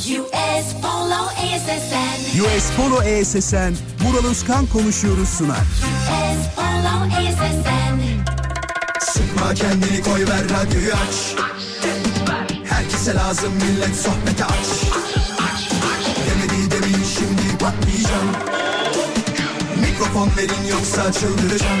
[0.00, 2.40] US Polo ASSN.
[2.40, 5.56] US Polo ESSN, Vural Özkan konuşuyoruz sunar.
[5.56, 8.00] US Polo ASSN.
[9.00, 11.34] Sıkma kendini koy ver radyoyu aç
[12.64, 14.66] Herkese lazım millet sohbete aç
[16.26, 18.30] Demedi demin şimdi patlayacağım
[19.80, 21.80] Mikrofon verin yoksa çıldıracağım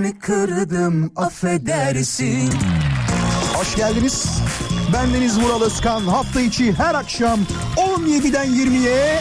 [0.00, 2.52] Kalbini mi kırdım affedersin.
[3.54, 4.26] Hoş geldiniz.
[4.92, 6.00] Bendeniz Vural Özkan.
[6.00, 7.40] Hafta içi her akşam
[7.76, 9.20] 17'den 20'ye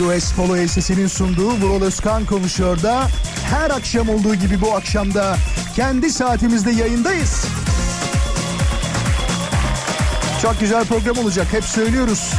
[0.00, 3.06] US Polo SS'inin sunduğu Vural Özkan konuşuyor da
[3.50, 5.36] her akşam olduğu gibi bu akşamda
[5.76, 7.44] kendi saatimizde yayındayız.
[10.42, 12.32] Çok güzel program olacak hep söylüyoruz.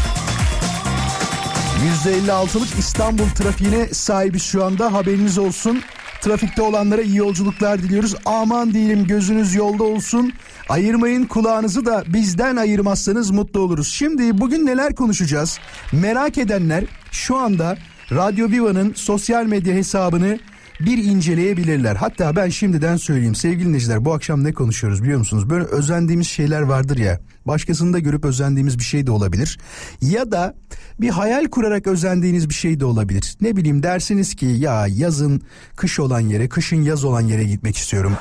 [2.06, 5.84] %56'lık İstanbul trafiğine sahibiz şu anda haberiniz olsun.
[6.22, 8.16] Trafikte olanlara iyi yolculuklar diliyoruz.
[8.26, 10.34] Aman diyelim gözünüz yolda olsun.
[10.70, 13.88] Ayırmayın kulağınızı da bizden ayırmazsanız mutlu oluruz.
[13.88, 15.60] Şimdi bugün neler konuşacağız?
[15.92, 17.78] Merak edenler şu anda
[18.12, 20.40] Radyo Viva'nın sosyal medya hesabını
[20.86, 21.96] bir inceleyebilirler.
[21.96, 25.50] Hatta ben şimdiden söyleyeyim sevgili dinleyiciler bu akşam ne konuşuyoruz biliyor musunuz?
[25.50, 27.20] Böyle özendiğimiz şeyler vardır ya.
[27.46, 29.60] Başkasını da görüp özendiğimiz bir şey de olabilir.
[30.02, 30.56] Ya da
[31.02, 33.38] bir hayal kurarak özendiğiniz bir şey de olabilir.
[33.42, 35.42] Ne bileyim dersiniz ki ya yazın
[35.76, 38.18] kış olan yere, kışın yaz olan yere gitmek istiyorum.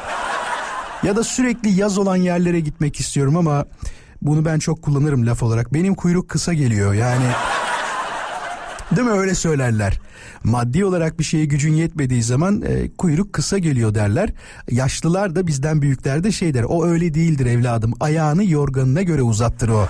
[1.03, 3.65] Ya da sürekli yaz olan yerlere gitmek istiyorum ama
[4.23, 5.75] bunu ben çok kullanırım laf olarak.
[5.75, 7.27] Benim kuyruk kısa geliyor yani.
[8.97, 10.01] Değil mi öyle söylerler.
[10.45, 14.33] Maddi olarak bir şeye gücün yetmediği zaman e, kuyruk kısa geliyor derler.
[14.71, 16.63] Yaşlılar da bizden büyükler de şey der.
[16.63, 17.93] O öyle değildir evladım.
[18.01, 19.87] Ayağını yorganına göre uzattır o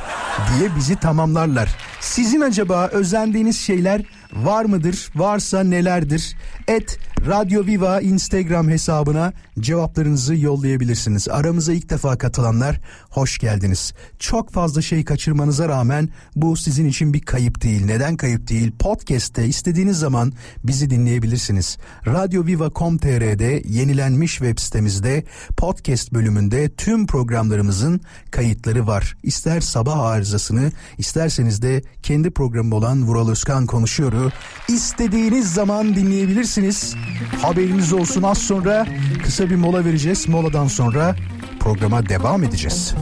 [0.59, 1.77] diye bizi tamamlarlar.
[2.01, 4.03] Sizin acaba özendiğiniz şeyler
[4.33, 5.09] var mıdır?
[5.17, 6.37] Varsa nelerdir?
[6.69, 11.29] Et Radyo Viva Instagram hesabına cevaplarınızı yollayabilirsiniz.
[11.29, 12.81] Aramıza ilk defa katılanlar
[13.11, 13.93] hoş geldiniz.
[14.19, 17.85] Çok fazla şey kaçırmanıza rağmen bu sizin için bir kayıp değil.
[17.85, 18.73] Neden kayıp değil?
[18.79, 20.20] Podcast'te istediğiniz zaman
[20.65, 21.79] bizi dinleyebilirsiniz.
[22.07, 25.25] Radyoviva.com.tr'de yenilenmiş web sitemizde
[25.57, 29.17] podcast bölümünde tüm programlarımızın kayıtları var.
[29.23, 34.31] İster sabah arızasını isterseniz de kendi programı olan Vural Özkan konuşuyoru
[34.69, 36.95] istediğiniz zaman dinleyebilirsiniz.
[37.43, 38.87] Haberiniz olsun az sonra
[39.25, 40.29] kısa bir mola vereceğiz.
[40.29, 41.17] Moladan sonra
[41.61, 42.95] programa devam edeceğiz.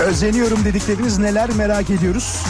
[0.00, 2.42] Özeniyorum dedikleriniz neler merak ediyoruz.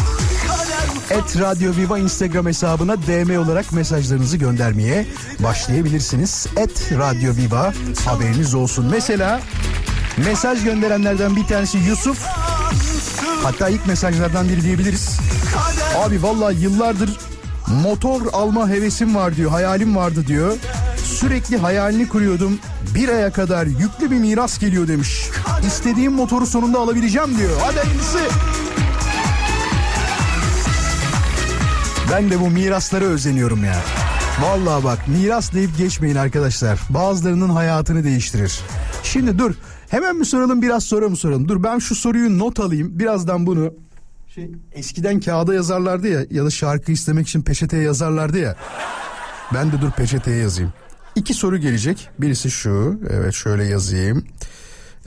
[1.11, 5.07] Et Radyo Viva Instagram hesabına DM olarak mesajlarınızı göndermeye
[5.39, 6.47] başlayabilirsiniz.
[6.57, 7.73] Et Radyo Viva
[8.05, 8.87] haberiniz olsun.
[8.91, 9.41] Mesela
[10.25, 12.19] mesaj gönderenlerden bir tanesi Yusuf.
[13.43, 15.19] Hatta ilk mesajlardan biri diyebiliriz.
[15.99, 17.11] Abi vallahi yıllardır
[17.83, 20.57] motor alma hevesim var diyor, hayalim vardı diyor.
[21.05, 22.59] Sürekli hayalini kuruyordum.
[22.95, 25.29] Bir aya kadar yüklü bir miras geliyor demiş.
[25.67, 27.61] İstediğim motoru sonunda alabileceğim diyor.
[27.65, 28.19] Hadi hayırlısı.
[32.13, 33.77] Ben de bu miraslara özeniyorum ya.
[34.43, 36.81] Vallahi bak miras deyip geçmeyin arkadaşlar.
[36.91, 38.61] Bazılarının hayatını değiştirir.
[39.03, 39.55] Şimdi dur
[39.89, 41.49] hemen mi soralım biraz sonra mı soralım?
[41.49, 42.99] Dur ben şu soruyu not alayım.
[42.99, 43.75] Birazdan bunu
[44.35, 48.57] şey eskiden kağıda yazarlardı ya ya da şarkı istemek için peçeteye yazarlardı ya.
[49.55, 50.73] Ben de dur peçeteye yazayım.
[51.17, 52.09] İki soru gelecek.
[52.19, 53.01] Birisi şu.
[53.11, 54.25] Evet şöyle yazayım.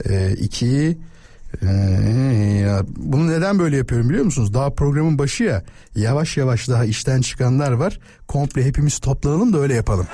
[0.04, 0.98] Ee, iki
[1.62, 1.66] ee,
[2.60, 4.54] ya bunu neden böyle yapıyorum biliyor musunuz?
[4.54, 5.62] Daha programın başı ya.
[5.94, 7.98] Yavaş yavaş daha işten çıkanlar var.
[8.28, 10.06] Komple hepimiz toplanalım da öyle yapalım.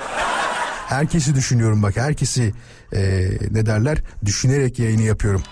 [0.87, 1.97] Herkesi düşünüyorum bak.
[1.97, 2.53] Herkesi
[2.93, 3.97] ee, ne derler?
[4.25, 5.43] Düşünerek yayını yapıyorum.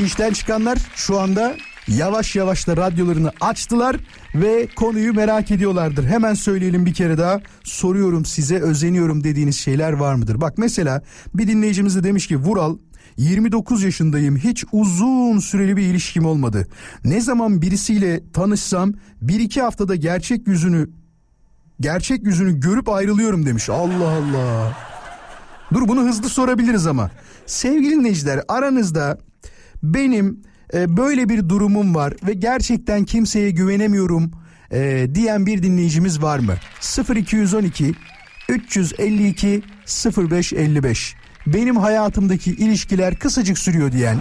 [0.00, 1.56] İşten çıkanlar şu anda
[1.88, 3.96] yavaş yavaş da radyolarını açtılar
[4.34, 6.04] ve konuyu merak ediyorlardır.
[6.04, 7.40] Hemen söyleyelim bir kere daha.
[7.64, 10.40] Soruyorum size özeniyorum dediğiniz şeyler var mıdır?
[10.40, 11.02] Bak mesela
[11.34, 12.76] bir dinleyicimiz de demiş ki Vural
[13.16, 14.36] 29 yaşındayım.
[14.36, 16.68] Hiç uzun süreli bir ilişkim olmadı.
[17.04, 18.92] Ne zaman birisiyle tanışsam
[19.22, 20.90] bir iki haftada gerçek yüzünü
[21.80, 23.70] gerçek yüzünü görüp ayrılıyorum demiş.
[23.70, 24.76] Allah Allah.
[25.74, 27.10] Dur bunu hızlı sorabiliriz ama.
[27.46, 29.18] Sevgili dinleyiciler aranızda
[29.82, 30.40] benim
[30.74, 34.30] e, böyle bir durumum var ve gerçekten kimseye güvenemiyorum
[34.70, 36.54] e, diyen bir dinleyicimiz var mı?
[37.16, 37.94] 0212
[38.48, 39.62] 352
[40.16, 44.18] 0555 benim hayatımdaki ilişkiler kısacık sürüyor diyen,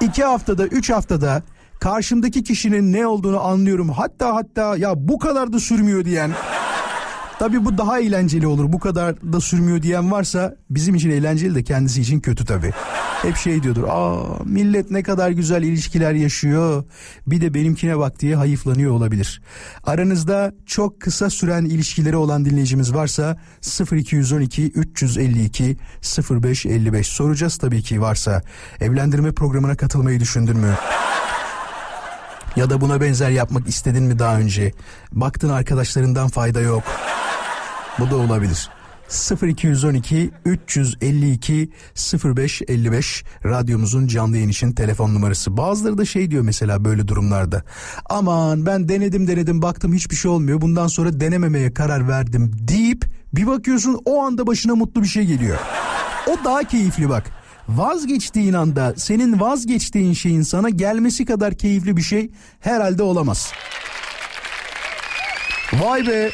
[0.00, 1.42] iki haftada, üç haftada
[1.80, 3.88] karşımdaki kişinin ne olduğunu anlıyorum.
[3.88, 6.30] Hatta hatta ya bu kadar da sürmüyor diyen.
[7.38, 8.72] Tabii bu daha eğlenceli olur.
[8.72, 12.70] Bu kadar da sürmüyor diyen varsa bizim için eğlenceli de kendisi için kötü tabii.
[13.24, 13.84] Hep şey diyordur.
[13.88, 16.84] Aa millet ne kadar güzel ilişkiler yaşıyor.
[17.26, 19.42] Bir de benimkine bak diye hayıflanıyor olabilir.
[19.84, 23.36] Aranızda çok kısa süren ilişkileri olan dinleyicimiz varsa
[23.92, 25.76] 0212 352
[26.30, 28.42] 0555 soracağız tabii ki varsa.
[28.80, 30.74] Evlendirme programına katılmayı düşündün mü?
[32.56, 34.72] Ya da buna benzer yapmak istedin mi daha önce?
[35.12, 36.82] Baktın arkadaşlarından fayda yok.
[37.98, 38.68] Bu da olabilir.
[39.42, 41.70] 0212 352
[42.24, 45.56] 0555 radyomuzun canlı yayın için telefon numarası.
[45.56, 47.62] Bazıları da şey diyor mesela böyle durumlarda.
[48.10, 50.60] Aman ben denedim denedim baktım hiçbir şey olmuyor.
[50.60, 55.58] Bundan sonra denememeye karar verdim deyip bir bakıyorsun o anda başına mutlu bir şey geliyor.
[56.26, 57.30] O daha keyifli bak.
[57.68, 62.30] Vazgeçtiğin anda senin vazgeçtiğin şeyin sana gelmesi kadar keyifli bir şey
[62.60, 63.52] herhalde olamaz.
[65.72, 66.30] Vay be.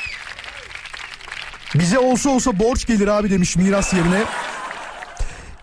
[1.74, 4.22] Bize olsa olsa borç gelir abi demiş miras yerine.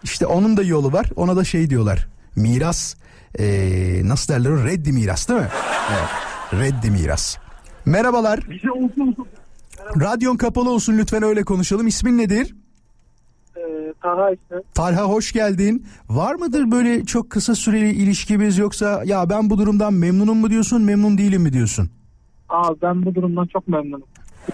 [0.03, 1.05] İşte onun da yolu var.
[1.15, 2.07] Ona da şey diyorlar.
[2.35, 2.95] Miras
[3.39, 4.63] ee, nasıl derler o?
[4.63, 5.47] Reddi miras değil mi?
[5.91, 6.09] Evet.
[6.61, 7.37] Reddi miras.
[7.85, 8.39] Merhabalar.
[8.49, 9.27] Bize olsun olsun.
[10.01, 11.87] Radyon kapalı olsun lütfen öyle konuşalım.
[11.87, 12.55] İsmin nedir?
[14.01, 14.55] Taha işte.
[14.73, 15.85] Talha hoş geldin.
[16.09, 20.81] Var mıdır böyle çok kısa süreli ilişkimiz yoksa ya ben bu durumdan memnunum mu diyorsun
[20.81, 21.89] memnun değilim mi diyorsun?
[22.49, 24.07] Abi ben bu durumdan çok memnunum.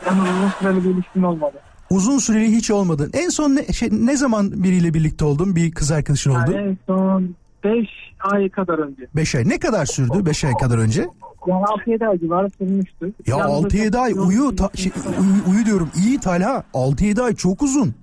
[0.05, 1.57] Ben uzun süreli bir ilişkim olmadı.
[1.89, 3.09] Uzun süreli hiç olmadın.
[3.13, 5.55] En son ne, şey, ne zaman biriyle birlikte oldun?
[5.55, 6.51] Bir kız arkadaşın oldu.
[6.51, 7.87] Yani en son 5
[8.19, 9.07] ay kadar önce.
[9.15, 9.49] 5 ay.
[9.49, 11.07] Ne kadar sürdü 5 ay kadar önce?
[11.47, 13.05] Yani 6-7 ay civarı sürmüştü.
[13.27, 15.89] Ya Yalnız 6-7 ay uyu, ta- şey, uyu, uyu diyorum.
[16.05, 17.95] İyi Talha 6-7 ay çok uzun.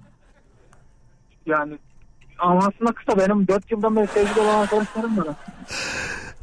[1.47, 1.73] Yani
[2.39, 5.27] ama aslında kısa benim 4 yıldan beri sevgili olan arkadaşlarım var.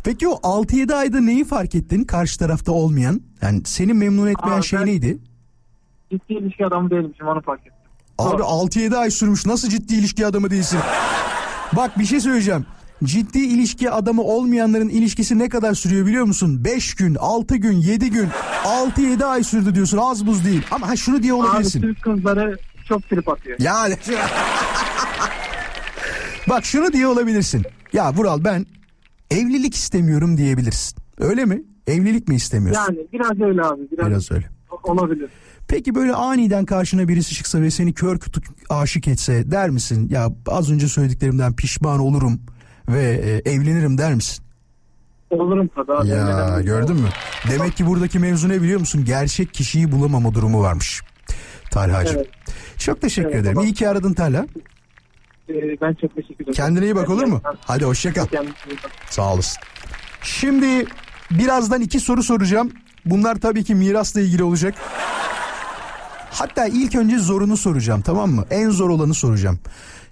[0.03, 3.21] Peki o 6-7 ayda neyi fark ettin karşı tarafta olmayan?
[3.41, 5.17] Yani seni memnun etmeyen Aa, şey ben- neydi?
[6.11, 7.73] Ciddi ilişki adamı değilmişim onu fark ettim.
[8.17, 10.79] Abi 6-7 ay sürmüş nasıl ciddi ilişki adamı değilsin?
[11.75, 12.65] Bak bir şey söyleyeceğim.
[13.03, 16.63] Ciddi ilişki adamı olmayanların ilişkisi ne kadar sürüyor biliyor musun?
[16.65, 18.27] 5 gün, 6 gün, 7 gün,
[18.63, 20.61] 6-7 ay sürdü diyorsun az buz değil.
[20.71, 21.81] Ama ha şunu diye Abi olabilirsin.
[21.81, 22.57] Türk kızları
[22.87, 23.57] çok trip atıyor.
[23.59, 23.97] Yani.
[26.49, 27.63] Bak şunu diye olabilirsin.
[27.93, 28.65] Ya Vural ben
[29.31, 30.97] evlilik istemiyorum diyebilirsin.
[31.19, 31.61] Öyle mi?
[31.87, 32.81] Evlilik mi istemiyorsun?
[32.81, 33.81] Yani biraz öyle abi.
[33.91, 34.49] Biraz, Biraz öyle.
[34.83, 35.29] olabilir.
[35.67, 40.07] Peki böyle aniden karşına birisi çıksa ve seni kör kütük aşık etse der misin?
[40.11, 42.39] Ya az önce söylediklerimden pişman olurum
[42.89, 43.03] ve
[43.45, 44.43] e, evlenirim der misin?
[45.29, 46.07] Olurum tabii abi.
[46.07, 47.07] Ya gördün mü?
[47.51, 49.05] Demek ki buradaki mevzu ne biliyor musun?
[49.05, 51.01] Gerçek kişiyi bulamama durumu varmış.
[51.71, 52.17] Talha'cığım.
[52.17, 52.27] Evet.
[52.77, 53.55] Çok teşekkür Evet, ederim.
[53.55, 53.65] baba.
[53.65, 54.45] İyi ki aradın Talha.
[55.49, 56.53] Ee, ben çok teşekkür ederim.
[56.53, 57.41] Kendine iyi bak olur mu?
[57.61, 58.25] Hadi hoşça kal.
[59.09, 59.63] Sağ olasın.
[60.23, 60.85] Şimdi
[61.31, 62.71] birazdan iki soru soracağım.
[63.05, 64.75] Bunlar tabii ki mirasla ilgili olacak.
[66.31, 68.45] Hatta ilk önce zorunu soracağım tamam mı?
[68.49, 69.59] En zor olanı soracağım.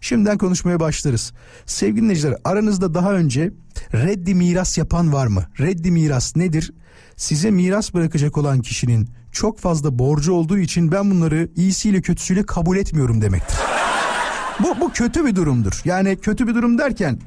[0.01, 1.33] Şimdiden konuşmaya başlarız.
[1.65, 3.51] Sevgili dinleyiciler aranızda daha önce
[3.93, 5.45] reddi miras yapan var mı?
[5.59, 6.73] Reddi miras nedir?
[7.15, 12.77] Size miras bırakacak olan kişinin çok fazla borcu olduğu için ben bunları iyisiyle kötüsüyle kabul
[12.77, 13.57] etmiyorum demektir.
[14.59, 15.81] Bu, bu kötü bir durumdur.
[15.85, 17.19] Yani kötü bir durum derken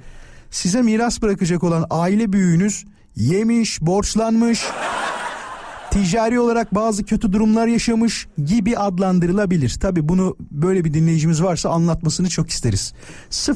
[0.51, 2.85] size miras bırakacak olan aile büyüğünüz
[3.17, 4.65] yemiş, borçlanmış,
[5.91, 9.71] ticari olarak bazı kötü durumlar yaşamış gibi adlandırılabilir.
[9.71, 12.93] Tabi bunu böyle bir dinleyicimiz varsa anlatmasını çok isteriz.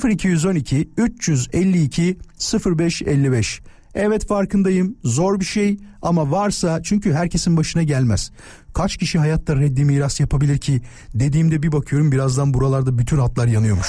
[0.04, 2.18] 0212 352
[2.66, 3.60] 0555
[3.94, 8.30] Evet farkındayım zor bir şey ama varsa çünkü herkesin başına gelmez.
[8.74, 10.80] Kaç kişi hayatta reddi miras yapabilir ki
[11.14, 13.86] dediğimde bir bakıyorum birazdan buralarda bütün hatlar yanıyormuş.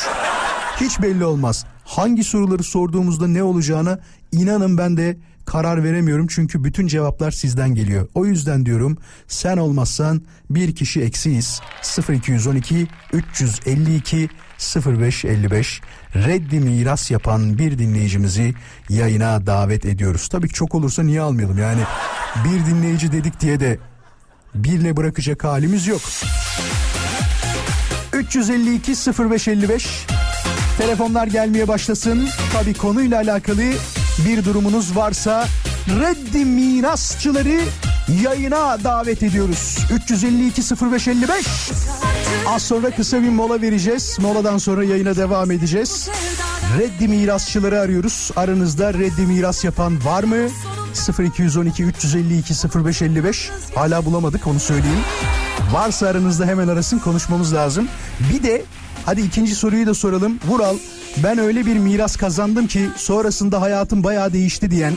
[0.82, 1.66] Hiç belli olmaz.
[1.86, 4.00] Hangi soruları sorduğumuzda ne olacağına
[4.32, 8.08] inanın ben de karar veremiyorum çünkü bütün cevaplar sizden geliyor.
[8.16, 8.98] O yüzden diyorum
[9.28, 11.62] sen olmazsan bir kişi eksiyiz.
[12.10, 14.30] 0212 352
[14.76, 15.82] 0555
[16.16, 18.54] reddi miras yapan bir dinleyicimizi
[18.90, 20.28] yayına davet ediyoruz.
[20.28, 21.82] Tabii ki çok olursa niye almayalım yani
[22.46, 23.78] bir dinleyici dedik diye de
[24.56, 26.02] birle bırakacak halimiz yok.
[28.14, 30.06] 352 0555
[30.78, 32.30] Telefonlar gelmeye başlasın.
[32.54, 33.64] Tabii konuyla alakalı
[34.26, 35.48] bir durumunuz varsa
[35.90, 37.60] reddi mirasçıları
[38.24, 39.78] yayına davet ediyoruz.
[39.92, 41.46] 352 0555
[42.48, 44.18] Az sonra kısa bir mola vereceğiz.
[44.22, 46.10] Moladan sonra yayına devam edeceğiz.
[46.80, 48.32] Reddi mirasçıları arıyoruz.
[48.36, 50.48] Aranızda reddi miras yapan var mı?
[51.20, 52.54] 0212 352
[52.86, 55.02] 0555 hala bulamadık onu söyleyeyim.
[55.74, 57.88] Varsa aranızda hemen arasın konuşmamız lazım.
[58.34, 58.66] Bir de
[59.06, 60.40] Hadi ikinci soruyu da soralım.
[60.48, 60.78] Vural
[61.18, 64.94] ben öyle bir miras kazandım ki sonrasında hayatım bayağı değişti diyen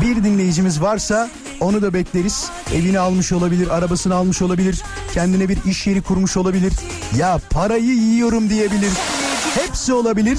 [0.00, 1.30] bir dinleyicimiz varsa
[1.60, 2.50] onu da bekleriz.
[2.74, 4.82] Evini almış olabilir, arabasını almış olabilir,
[5.14, 6.72] kendine bir iş yeri kurmuş olabilir.
[7.18, 8.92] Ya parayı yiyorum diyebilir.
[9.54, 10.38] Hepsi olabilir.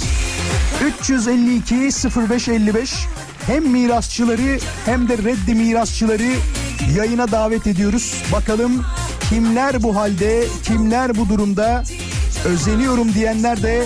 [1.00, 2.94] 352 0555
[3.48, 6.32] hem mirasçıları hem de reddi mirasçıları
[6.98, 8.16] yayına davet ediyoruz.
[8.34, 8.86] Bakalım
[9.30, 11.84] kimler bu halde, kimler bu durumda
[12.46, 13.84] özeniyorum diyenler de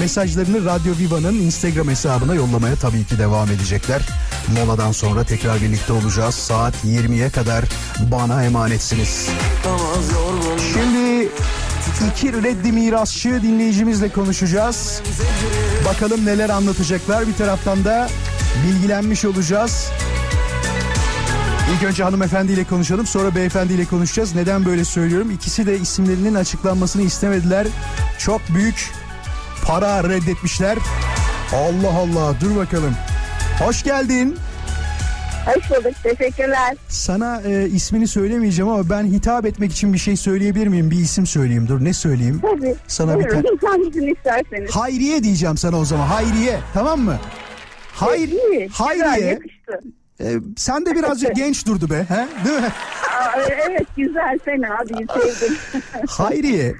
[0.00, 4.02] mesajlarını Radyo Viva'nın Instagram hesabına yollamaya tabii ki devam edecekler.
[4.58, 6.34] Moladan sonra tekrar birlikte olacağız.
[6.34, 7.64] Saat 20'ye kadar
[8.10, 9.28] bana emanetsiniz.
[10.72, 11.28] Şimdi
[12.10, 15.02] iki reddi mirasçı dinleyicimizle konuşacağız.
[15.84, 17.28] Bakalım neler anlatacaklar.
[17.28, 18.08] Bir taraftan da
[18.66, 19.88] bilgilenmiş olacağız.
[21.74, 24.34] İlk önce hanımefendiyle konuşalım sonra beyefendiyle konuşacağız.
[24.34, 25.30] Neden böyle söylüyorum?
[25.30, 27.66] İkisi de isimlerinin açıklanmasını istemediler.
[28.18, 28.90] Çok büyük
[29.68, 30.78] para reddetmişler.
[31.54, 32.94] Allah Allah dur bakalım.
[33.58, 34.36] Hoş geldin.
[35.46, 35.92] Hoş bulduk.
[36.02, 36.76] Teşekkürler.
[36.88, 40.90] Sana e, ismini söylemeyeceğim ama ben hitap etmek için bir şey söyleyebilir miyim?
[40.90, 41.68] Bir isim söyleyeyim.
[41.68, 42.40] Dur ne söyleyeyim?
[42.42, 42.74] Tabii.
[42.86, 44.70] Sana bir tane- Hangisini isterseniz.
[44.70, 46.06] Hayriye diyeceğim sana o zaman.
[46.06, 47.18] Hayriye tamam mı?
[47.94, 48.28] Hayr,
[48.72, 49.26] Hayriye.
[49.30, 49.80] yakıştı.
[50.20, 52.06] e, sen de birazcık genç durdu be.
[52.08, 52.44] He?
[52.48, 52.68] Değil mi?
[53.18, 55.56] Aa, evet güzel fena değil sevdim.
[56.08, 56.74] Hayriye.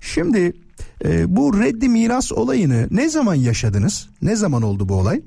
[0.00, 0.52] Şimdi
[1.04, 4.08] e, bu reddi miras olayını ne zaman yaşadınız?
[4.22, 5.20] Ne zaman oldu bu olay?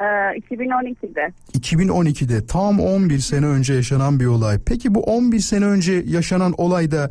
[0.00, 1.32] Ee, 2012'de.
[1.58, 4.58] 2012'de tam 11 sene önce yaşanan bir olay.
[4.66, 7.10] Peki bu 11 sene önce yaşanan olayda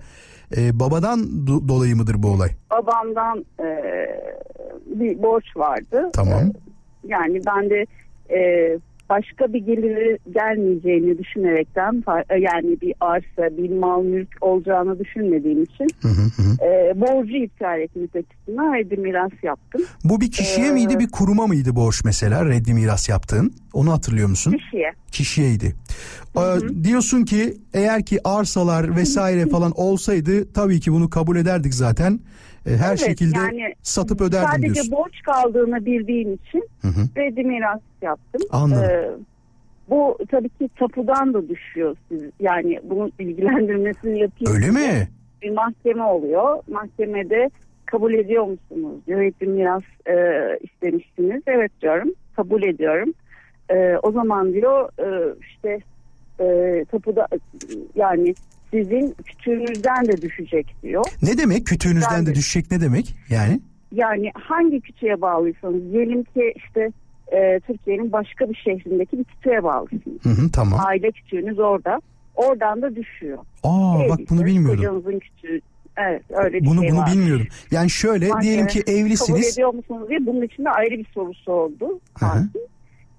[0.57, 2.49] e, babadan do- dolayı mıdır bu olay?
[2.71, 3.65] Babamdan e,
[4.85, 6.09] bir borç vardı.
[6.13, 6.43] Tamam.
[6.43, 6.51] Ee,
[7.07, 7.85] Yani ben de
[8.29, 8.39] e,
[9.09, 15.87] başka bir geliri gelmeyeceğini düşünerekten e, yani bir arsa, bir mal mülk olacağını düşünmediğim için
[16.01, 16.65] Hı hı hı.
[16.65, 19.81] e, borcu iptal etmek açısından reddi miras yaptım.
[20.03, 23.53] Bu bir kişiye Ee, miydi bir kuruma mıydı borç mesela reddi miras yaptığın?
[23.73, 24.51] Onu hatırlıyor musun?
[24.51, 24.91] Kişiye.
[25.11, 25.75] Kişiyeydi.
[26.37, 32.19] Ee, diyorsun ki eğer ki arsalar vesaire falan olsaydı tabii ki bunu kabul ederdik zaten.
[32.67, 34.91] Ee, her Evet, şekilde yani satıp öderdim Sadece diyorsun.
[34.91, 37.01] borç kaldığını bildiğim için Hı hı.
[37.17, 38.41] reddi miras yaptım.
[38.51, 38.83] Anladım.
[38.83, 39.09] Ee,
[39.89, 41.95] bu tabii ki tapudan da düşüyor.
[42.09, 44.55] Siz, yani bunun bilgilendirmesini yapayım.
[44.55, 45.07] Öyle mi?
[45.41, 46.59] Bir mahkeme oluyor.
[46.71, 47.49] Mahkemede
[47.85, 49.01] kabul ediyor musunuz?
[49.09, 50.15] Reddi miras e,
[50.61, 51.41] istemiştiniz.
[51.47, 52.09] Evet diyorum.
[52.35, 53.13] Kabul ediyorum.
[53.69, 55.79] E, o zaman diyor e, işte
[56.39, 57.27] e, tapuda
[57.95, 58.35] yani
[58.71, 61.05] sizin küçüğünüzden de düşecek diyor.
[61.21, 63.15] Ne demek kütüğünüzden de düşecek ne demek?
[63.29, 63.59] Yani
[63.91, 66.91] Yani hangi küçüğe bağlıysanız diyelim ki işte
[67.31, 70.03] e, Türkiye'nin başka bir şehrindeki bir küçüğe bağlısınız.
[70.23, 70.79] hı hı, tamam.
[70.87, 72.01] Aile küçüğünüz orada.
[72.35, 73.37] Oradan da düşüyor.
[73.63, 74.77] Aa bak bunu bilmiyordum.
[74.77, 75.61] Kocanızın küçüğü.
[75.97, 77.11] Evet öyle Bunu şey bunu var.
[77.13, 77.47] bilmiyordum.
[77.71, 79.53] Yani şöyle Mahkeme diyelim ki Kabul evlisiniz.
[79.53, 81.99] ediyor musunuz diye bunun için de ayrı bir sorusu oldu.
[82.19, 82.29] Hı hı.
[82.29, 82.61] hakim.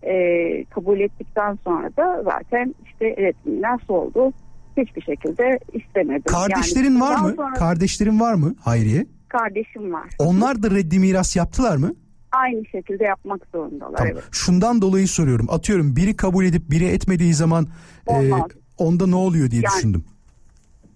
[0.03, 4.33] E, kabul ettikten sonra da zaten işte reddi nasıl oldu?
[4.79, 6.23] Hiçbir şekilde istemedim.
[6.27, 7.33] Kardeşlerin Yani var mı?
[7.37, 9.07] sonra Kardeşlerin var mı Hayriye?
[9.29, 10.09] kardeşim var.
[10.19, 11.93] Onlar da reddi miras yaptılar mı?
[12.33, 13.97] Aynı şekilde yapmak zorundalar.
[13.97, 14.13] Tamam.
[14.13, 14.25] Evet.
[14.33, 15.47] Şundan dolayı soruyorum.
[15.51, 17.67] Atıyorum biri kabul edip biri etmediği zaman
[18.11, 18.31] e,
[18.79, 20.05] onda ne oluyor diye Yani- düşündüm.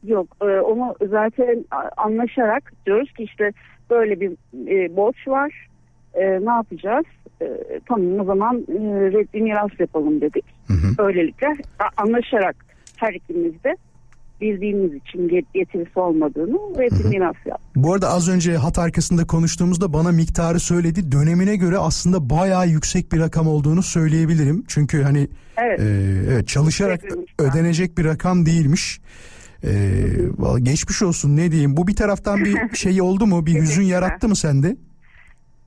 [0.06, 1.64] Yok e, onu zaten
[1.96, 3.50] anlaşarak diyoruz ki işte
[3.90, 4.30] böyle bir
[4.68, 5.68] e, borç var.
[6.14, 7.04] E, ne yapacağız?
[7.42, 7.46] E,
[7.88, 8.74] tamam o zaman e,
[9.12, 10.44] reddi miras yapalım dedik.
[10.66, 10.98] Hı hı.
[10.98, 11.46] Böylelikle
[11.96, 12.56] anlaşarak
[13.02, 13.76] her ikimiz de
[14.40, 17.68] bildiğimiz için getirisi olmadığını reddi miras yaptık.
[17.76, 21.12] Bu arada az önce hat arkasında konuştuğumuzda bana miktarı söyledi.
[21.12, 24.64] Dönemine göre aslında bayağı yüksek bir rakam olduğunu söyleyebilirim.
[24.68, 25.80] Çünkü hani Evet.
[25.80, 25.84] e,
[26.32, 29.00] evet çalışarak bir ödenecek bir rakam değilmiş.
[29.64, 29.70] E,
[30.38, 31.76] vallahi geçmiş olsun ne diyeyim.
[31.76, 33.46] Bu bir taraftan bir şey oldu mu?
[33.46, 34.76] Bir hüzün yarattı mı sende?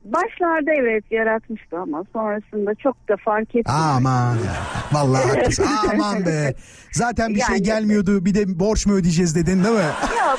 [0.05, 3.73] Başlarda evet yaratmıştı ama sonrasında çok da fark ettim.
[3.75, 4.55] Aman ya.
[4.91, 5.65] Vallahi haklısın.
[5.93, 6.53] Aman be.
[6.91, 8.25] Zaten bir şey Yani- gelmiyordu.
[8.25, 9.81] Bir de borç mu ödeyeceğiz dedin değil mi?
[9.81, 10.37] Ya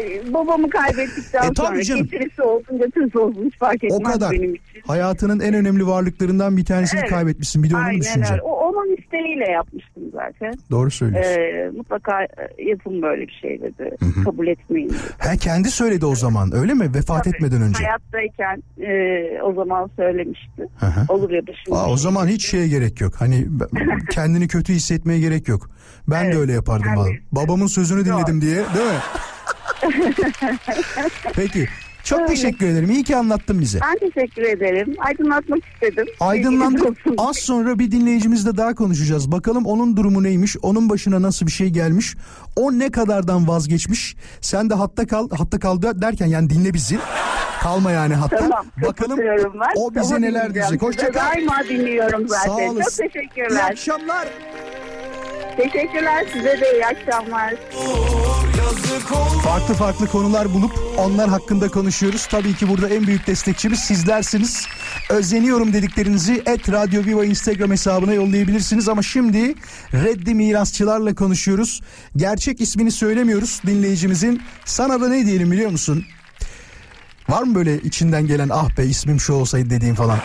[0.00, 2.02] e, babamı kaybettikten E, sonra canım.
[2.02, 4.32] getirisi olsun götürüsü olsun hiç fark etmez O kadar.
[4.32, 4.80] benim için.
[4.86, 7.10] Hayatının en önemli varlıklarından bir tanesini Evet.
[7.10, 7.62] kaybetmişsin.
[7.62, 8.32] Bir de onu Aynen düşüneceksin?
[8.34, 8.42] öyle.
[8.42, 8.85] O, onun
[9.16, 10.54] isteğiyle yapmıştım zaten.
[10.70, 11.30] Doğru söylüyorsun.
[11.32, 13.96] Ee, mutlaka e, yapın böyle bir şey dedi.
[14.24, 14.96] Kabul etmeyin dedi.
[15.18, 16.94] Ha kendi söyledi o zaman öyle mi?
[16.94, 17.84] Vefat Tabii, etmeden önce.
[17.84, 20.68] Hayattayken e, o zaman söylemişti.
[20.76, 21.12] Hı hı.
[21.12, 21.78] Olur ya da şimdi.
[21.78, 23.14] Aa, o zaman hiç şeye gerek yok.
[23.18, 23.46] Hani
[24.10, 25.70] kendini kötü hissetmeye gerek yok.
[26.08, 27.16] Ben de Evet, öyle yapardım.
[27.32, 29.00] Babamın sözünü dinledim diye değil mi?
[31.34, 31.68] Peki
[32.06, 32.28] Çok Öyle.
[32.28, 32.90] teşekkür ederim.
[32.90, 33.78] İyi ki anlattın bize.
[33.82, 34.94] Ben teşekkür ederim.
[34.98, 36.06] Aydınlatmak istedim.
[36.20, 36.98] Aydınlandık.
[37.18, 39.32] Az sonra bir dinleyicimizle daha konuşacağız.
[39.32, 40.56] Bakalım onun durumu neymiş?
[40.62, 42.16] Onun başına nasıl bir şey gelmiş?
[42.56, 44.16] O ne kadardan vazgeçmiş?
[44.40, 46.98] Sen de hatta kal, hatta kal derken yani dinle bizi.
[47.62, 48.36] Kalma yani hatta.
[48.36, 48.66] Tamam.
[48.86, 49.20] Bakalım
[49.76, 50.82] o bize Tamam, neler diyecek.
[50.82, 51.26] Hoşça Size kal.
[51.34, 52.66] Daima dinliyorum Sağ zaten.
[52.66, 53.02] Çok olasın.
[53.04, 53.70] İyi teşekkürler.
[53.70, 54.28] akşamlar.
[55.56, 57.54] Teşekkürler size de iyi akşamlar.
[59.44, 62.26] Farklı farklı konular bulup onlar hakkında konuşuyoruz.
[62.26, 64.66] Tabii ki burada en büyük destekçimiz sizlersiniz.
[65.10, 68.88] Özleniyorum dediklerinizi et Radyo Viva Instagram hesabına yollayabilirsiniz.
[68.88, 69.54] Ama şimdi
[69.92, 71.80] reddi mirasçılarla konuşuyoruz.
[72.16, 74.42] Gerçek ismini söylemiyoruz dinleyicimizin.
[74.64, 76.04] Sana da ne diyelim biliyor musun?
[77.28, 80.18] Var mı böyle içinden gelen ah be ismim şu olsaydı dediğin falan?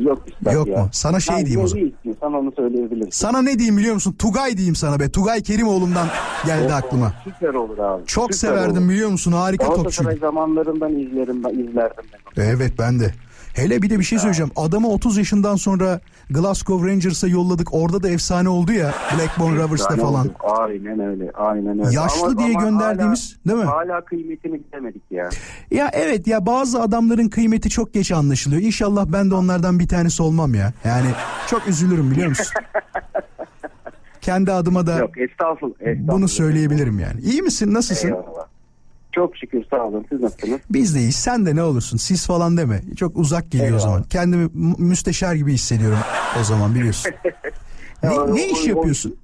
[0.00, 0.18] Yok
[0.52, 0.78] Yok ya.
[0.78, 0.88] mu?
[0.92, 1.86] Sana şey diyeyim o zaman.
[1.86, 3.10] istiyorsan onu söyleyebilirsin.
[3.10, 4.16] Sana ne diyeyim biliyor musun?
[4.18, 5.08] Tugay diyeyim sana be.
[5.10, 6.08] Tugay Kerimoğlu'ndan
[6.46, 7.12] geldi aklıma.
[7.24, 8.06] Süper olur abi.
[8.06, 8.90] Çok süper severdim olur.
[8.92, 9.32] biliyor musun?
[9.32, 9.82] Harika topçuydu.
[9.82, 12.04] Galatasaray zamanlarından izlerim ben, izlerdim
[12.36, 12.42] ben.
[12.44, 13.10] Evet ben de.
[13.54, 14.50] Hele bir de bir şey söyleyeceğim.
[14.56, 17.74] Adamı 30 yaşından sonra Glasgow Rangers'a yolladık.
[17.74, 18.94] Orada da efsane oldu ya.
[19.18, 20.26] Blackburn Rovers'ta falan.
[20.26, 20.34] oldu.
[20.40, 21.30] Aynen öyle.
[21.34, 21.94] Aynen öyle.
[21.96, 23.64] Yaşlı diye gönderdiğimiz, değil mi?
[23.64, 25.28] Hala kıymetini bilemedik ya.
[25.70, 28.62] Ya evet ya bazı adamların kıymeti çok geç anlaşılıyor.
[28.62, 30.72] İnşallah ben de onlardan bir tanesi olmam ya.
[30.84, 31.08] Yani
[31.50, 32.46] çok üzülürüm biliyor musun?
[34.20, 35.74] Kendi adıma da Yok estağfurullah.
[35.80, 36.12] estağfurullah.
[36.14, 37.20] bunu söyleyebilirim yani.
[37.20, 37.74] İyi misin?
[37.74, 38.08] Nasılsın?
[38.08, 38.46] Eyvallah.
[39.16, 40.06] Çok şükür sağ olun.
[40.08, 40.60] Siz nasılsınız?
[40.70, 41.16] Biz de iyiyiz.
[41.16, 41.96] Sen de ne olursun?
[41.96, 42.80] Siz falan deme.
[42.96, 43.82] Çok uzak geliyor o Eyvallah.
[43.82, 44.02] zaman.
[44.02, 45.98] Kendimi mü- müsteşar gibi hissediyorum
[46.40, 47.12] o zaman biliyorsun.
[48.02, 49.16] ne, Ya, ne o- iş o- yapıyorsun?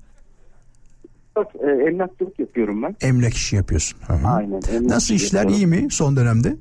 [1.37, 2.96] E, emlakçılık yapıyorum ben.
[3.00, 3.99] Emlak işi yapıyorsun.
[4.06, 4.28] Hı hı.
[4.28, 4.61] Aynen.
[4.82, 5.72] Nasıl işler yapıyorum.
[5.75, 6.56] iyi mi son dönemde?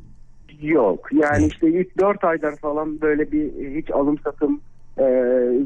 [0.62, 1.10] Yok.
[1.14, 1.50] Yani İyi.
[1.52, 4.62] işte 3-4 aydır falan böyle bir hiç alım satım
[5.00, 5.04] e,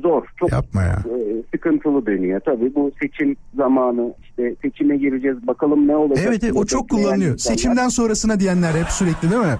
[0.03, 0.25] zor.
[0.39, 1.03] Çok Yapma ya.
[1.05, 2.39] e, sıkıntılı dönüyor.
[2.45, 6.25] Tabii bu seçim zamanı işte seçime gireceğiz bakalım ne olacak.
[6.29, 7.33] Evet, evet o çok kullanılıyor.
[7.33, 7.57] insanlar.
[7.57, 9.57] Seçimden sonrasına diyenler hep sürekli değil mi?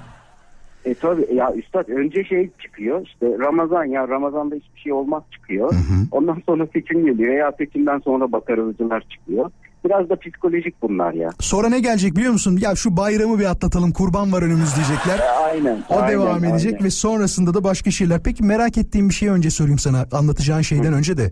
[0.86, 5.74] E tabii ya üstad önce şey çıkıyor işte Ramazan ya Ramazan'da hiçbir şey olmaz çıkıyor.
[6.12, 9.52] Ondan sonra seçim geliyor ya seçimden sonra bakarızcılar çıkıyor.
[9.86, 11.30] Biraz da psikolojik bunlar ya.
[11.40, 12.58] Sonra ne gelecek biliyor musun?
[12.62, 15.20] Ya şu bayramı bir atlatalım kurban var önümüz diyecekler.
[15.46, 15.84] Aynen.
[15.90, 16.86] O aynen, devam edecek aynen.
[16.86, 18.24] ve sonrasında da başka şeyler.
[18.24, 21.32] Peki merak ettiğim bir şey önce sorayım sana anlatacağın şeyden önce de.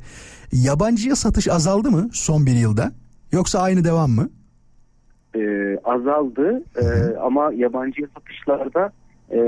[0.51, 2.91] Yabancıya satış azaldı mı son bir yılda?
[3.31, 4.29] Yoksa aynı devam mı?
[5.35, 5.41] e,
[5.83, 8.91] azaldı E, ama yabancı satışlarda
[9.33, 9.39] e,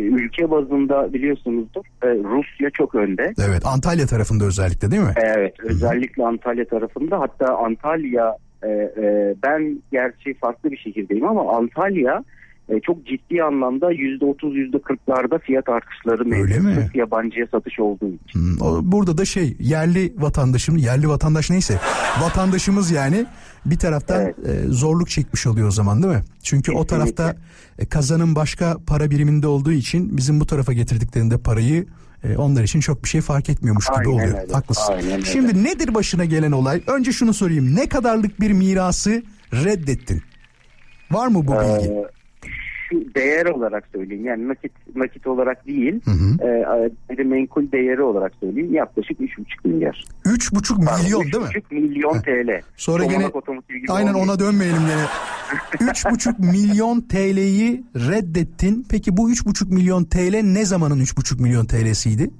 [0.00, 3.32] ülke bazında biliyorsunuzdur e, Rusya çok önde.
[3.48, 5.14] Evet Antalya tarafında özellikle değil mi?
[5.16, 12.24] Evet özellikle Antalya tarafında hatta Antalya e, e, ben gerçi farklı bir şehirdeyim ama Antalya
[12.68, 16.90] e, çok ciddi anlamda %30 %40'larda fiyat artışları Öyle mi?
[16.94, 18.40] Yabancıya satış olduğu için.
[18.40, 21.78] Hmm, o- Burada da şey yerli vatandaşım yerli vatandaş neyse
[22.22, 23.26] vatandaşımız yani
[23.66, 24.36] bir taraftan Evet.
[24.46, 26.22] e, zorluk çekmiş oluyor o zaman değil mi?
[26.42, 27.14] Çünkü o Kesinlikle.
[27.14, 27.36] tarafta
[27.78, 31.86] e, kazanım başka para biriminde olduğu için bizim bu tarafa getirdiklerinde parayı
[32.24, 34.38] e, onlar için çok bir şey fark etmiyormuş gibi Aynen oluyor.
[34.42, 34.92] öyle, Haklısın.
[34.92, 35.24] aynen öyle.
[35.24, 36.82] Şimdi nedir başına gelen olay?
[36.86, 37.76] Önce şunu sorayım.
[37.76, 40.22] Ne kadarlık bir mirası reddettin?
[41.10, 41.88] Var mı bu bilgi?
[41.92, 42.04] Ee,
[42.88, 47.18] şu değer olarak söyleyeyim yani nakit nakit olarak değil Hı hı.
[47.18, 50.04] e, menkul değeri olarak söyleyeyim yaklaşık 3,5 milyar.
[50.24, 51.48] Üç buçuk milyon değil mi?
[51.48, 52.62] 3,5 milyon TL.
[52.76, 54.26] Sonra otomotiv gibi aynen olmuyor.
[54.26, 55.04] ona dönmeyelim gene.
[55.90, 58.86] Üç buçuk milyon TL'yi reddettin.
[58.90, 62.30] Peki bu üç buçuk milyon TL ne zamanın üç buçuk milyon TL'siydi?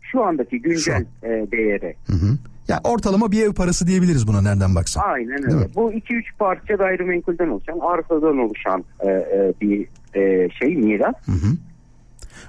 [0.00, 1.96] Şu andaki güncel e, değeri.
[2.06, 2.38] Hı hı.
[2.70, 5.02] Ya ortalama bir ev parası diyebiliriz buna nereden baksan.
[5.06, 5.74] Aynen öyle.
[5.74, 11.14] Bu 2-3 parça gayrimenkulden oluşan, arsadan oluşan e, e, bir e, şey miras.
[11.26, 11.56] Hı hı.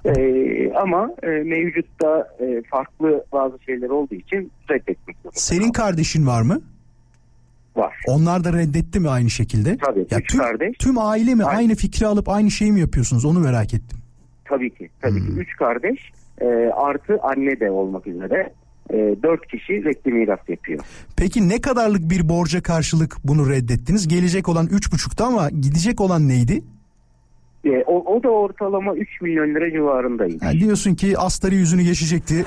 [0.05, 6.41] E, ama e, mevcutta e, farklı bazı şeyler olduğu için reddetmek zorunda Senin kardeşin var
[6.41, 6.62] mı?
[7.75, 7.93] var.
[8.07, 9.77] Onlar da reddetti mi aynı şekilde?
[9.77, 10.77] Tabii, Ya üç tüm, kardeş.
[10.77, 11.57] Tüm aile mi Aynen.
[11.60, 13.25] aynı fikri alıp aynı şeyi mi yapıyorsunuz?
[13.25, 13.97] Onu merak ettim.
[14.45, 14.89] Tabii ki.
[15.01, 15.27] Tabii Hmm.
[15.27, 15.31] ki.
[15.41, 18.53] Üç kardeş e, artı anne de olmak üzere
[19.23, 20.80] dört kişi reddi miras yapıyor.
[21.17, 24.08] Peki ne kadarlık bir borca karşılık bunu reddettiniz?
[24.08, 26.62] Gelecek olan üç buçukta ama gidecek olan neydi?
[27.65, 30.45] E, o, o da ortalama 3 milyon lira civarındaydı.
[30.45, 32.45] Ha, diyorsun ki astarı yüzünü geçecekti.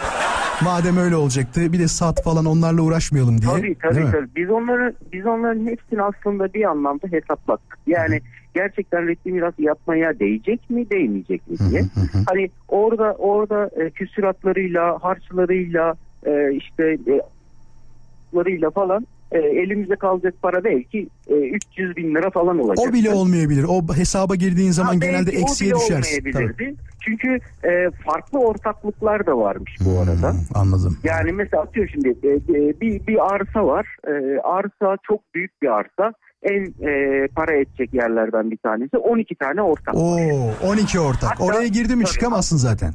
[0.64, 3.50] Madem öyle olacaktı bir de sat falan onlarla uğraşmayalım diye.
[3.50, 4.28] Tabii tabii, tabii.
[4.36, 7.78] Biz onları biz onların hepsini aslında bir anlamda hesapladık.
[7.86, 8.20] Yani
[8.54, 11.82] gerçekten reddi miras yapmaya değecek mi, değmeyecek mi diye.
[12.26, 21.08] Hani orada orada e, küsuratlarıyla, harçlarıyla, e, işte e, falan e, elimize kalacak para belki
[21.28, 22.86] e, 300 bin lira falan olacak.
[22.88, 23.64] O bile olmayabilir.
[23.68, 25.94] O hesaba girdiğin zaman Ha, genelde eksiye düşersin.
[26.30, 26.74] olmayabilirdi.
[27.00, 30.32] Çünkü e, farklı ortaklıklar da varmış bu arada.
[30.32, 30.98] Hmm, anladım.
[31.04, 33.86] Yani mesela atıyor şimdi e, e, bir bir arsa var.
[34.08, 36.12] E, arsa çok büyük bir arsa.
[36.42, 38.96] en e, para edecek yerlerden bir tanesi.
[38.98, 39.94] 12 tane ortak.
[39.94, 41.30] Oo 12 ortak.
[41.30, 42.12] Hatta- Oraya girdi mi Tabii.
[42.12, 42.92] çıkamazsın zaten.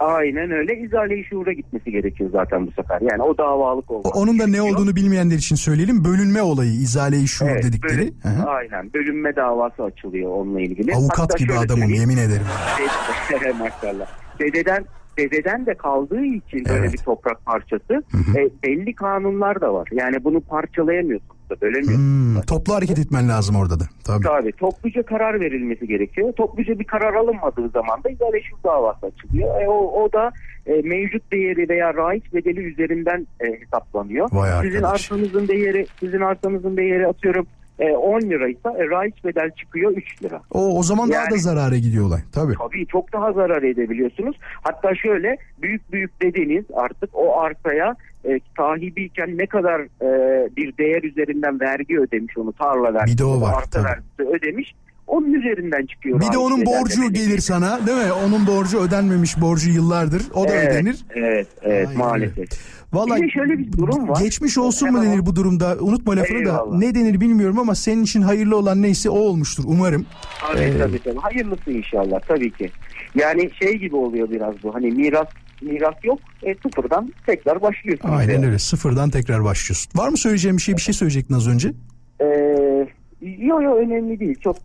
[0.00, 0.78] Aynen öyle.
[0.78, 3.00] İzale-i şuura gitmesi gerekiyor zaten bu sefer.
[3.00, 4.16] Yani o davalık O- olmak.
[4.16, 6.04] Onun da ne olduğunu bilmeyenler için söyleyelim.
[6.04, 8.12] Bölünme olayı, izale-i şuur Evet, dedikleri.
[8.22, 8.42] Hı hı.
[8.48, 8.92] aynen.
[8.94, 10.94] Bölünme davası açılıyor onunla ilgili.
[10.94, 12.00] Avukat Hatta gibi adamım söyleyeyim.
[12.10, 12.46] yemin ederim.
[13.58, 14.06] Maşallah.
[14.40, 14.84] Dededen
[15.18, 16.92] dededen de kaldığı için böyle Evet.
[16.92, 18.38] bir toprak parçası hı.
[18.38, 19.88] e, belli kanunlar da var.
[19.92, 21.98] Yani bunu parçalayamıyorsunuz da bölemiyorsunuz.
[22.36, 23.84] Hmm, toplu hareket etmen lazım orada da.
[24.04, 24.24] Tabii.
[24.24, 26.32] Tabii topluca karar verilmesi gerekiyor.
[26.32, 29.60] Topluca bir karar alınmadığı zaman da idare şu davası açılıyor.
[29.62, 30.32] E, o, o da
[30.66, 34.28] e, mevcut değeri veya raiç bedeli üzerinden e, hesaplanıyor.
[34.32, 34.92] Vay sizin arkadaş.
[34.92, 37.46] arsanızın değeri sizin arsanızın değeri atıyorum
[37.78, 40.40] e, 10 liraysa e, raiç bedel çıkıyor 3 lira.
[40.50, 42.20] O, o zaman daha Yani- da zarara gidiyor olay.
[42.32, 42.54] Tabii.
[42.58, 44.36] Tabii çok daha zarar edebiliyorsunuz.
[44.62, 47.96] Hatta şöyle büyük büyük dedeniz artık o arsaya
[48.28, 53.24] e, sahibiyken ne kadar e, bir değer üzerinden vergi ödemiş onu tarla vergisi, Bir de
[53.24, 54.74] o var, arsa vergisi ödemiş.
[55.06, 56.20] Onun üzerinden çıkıyor.
[56.20, 57.12] Bir de onun borcu bedeli.
[57.12, 58.12] gelir sana değil mi?
[58.12, 60.22] Onun borcu ödenmemiş borcu yıllardır.
[60.34, 60.96] O da Evet, ödenir.
[61.14, 62.48] Evet, evet Aynen maalesef.
[62.92, 64.20] Vallahi Bir şöyle bir durum var.
[64.20, 65.76] Geçmiş olsun mu denir bu durumda?
[65.80, 66.50] Unutma lafını da.
[66.50, 66.78] Eyvallah.
[66.78, 70.06] Ne denir bilmiyorum ama senin için hayırlı olan neyse o olmuştur umarım.
[70.52, 71.18] Tabii Ee, tabii tabii.
[71.18, 72.70] Hayırlısı inşallah tabii ki.
[73.14, 74.74] Yani şey gibi oluyor biraz bu.
[74.74, 75.28] Hani miras
[75.60, 76.20] miras yok.
[76.42, 78.14] E, sıfırdan tekrar başlıyorsunuz.
[78.18, 78.46] Aynen yani.
[78.46, 78.58] öyle.
[78.58, 79.92] Sıfırdan tekrar başlıyorsun.
[79.96, 80.76] Var mı söyleyeceğim bir şey?
[80.76, 81.72] Bir şey söyleyecektin az önce.
[82.20, 82.86] Ee,
[83.20, 84.40] yo yo önemli değil.
[84.40, 84.56] Çok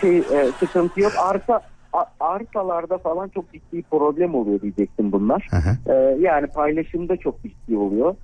[0.00, 1.12] şey e, sıkıntı yok.
[1.18, 1.60] Arsa
[1.92, 5.48] a- arsalarda falan çok ciddi problem oluyor diyecektim bunlar.
[5.50, 5.92] Hı hı.
[5.92, 8.14] Ee, yani paylaşımda çok ciddi oluyor.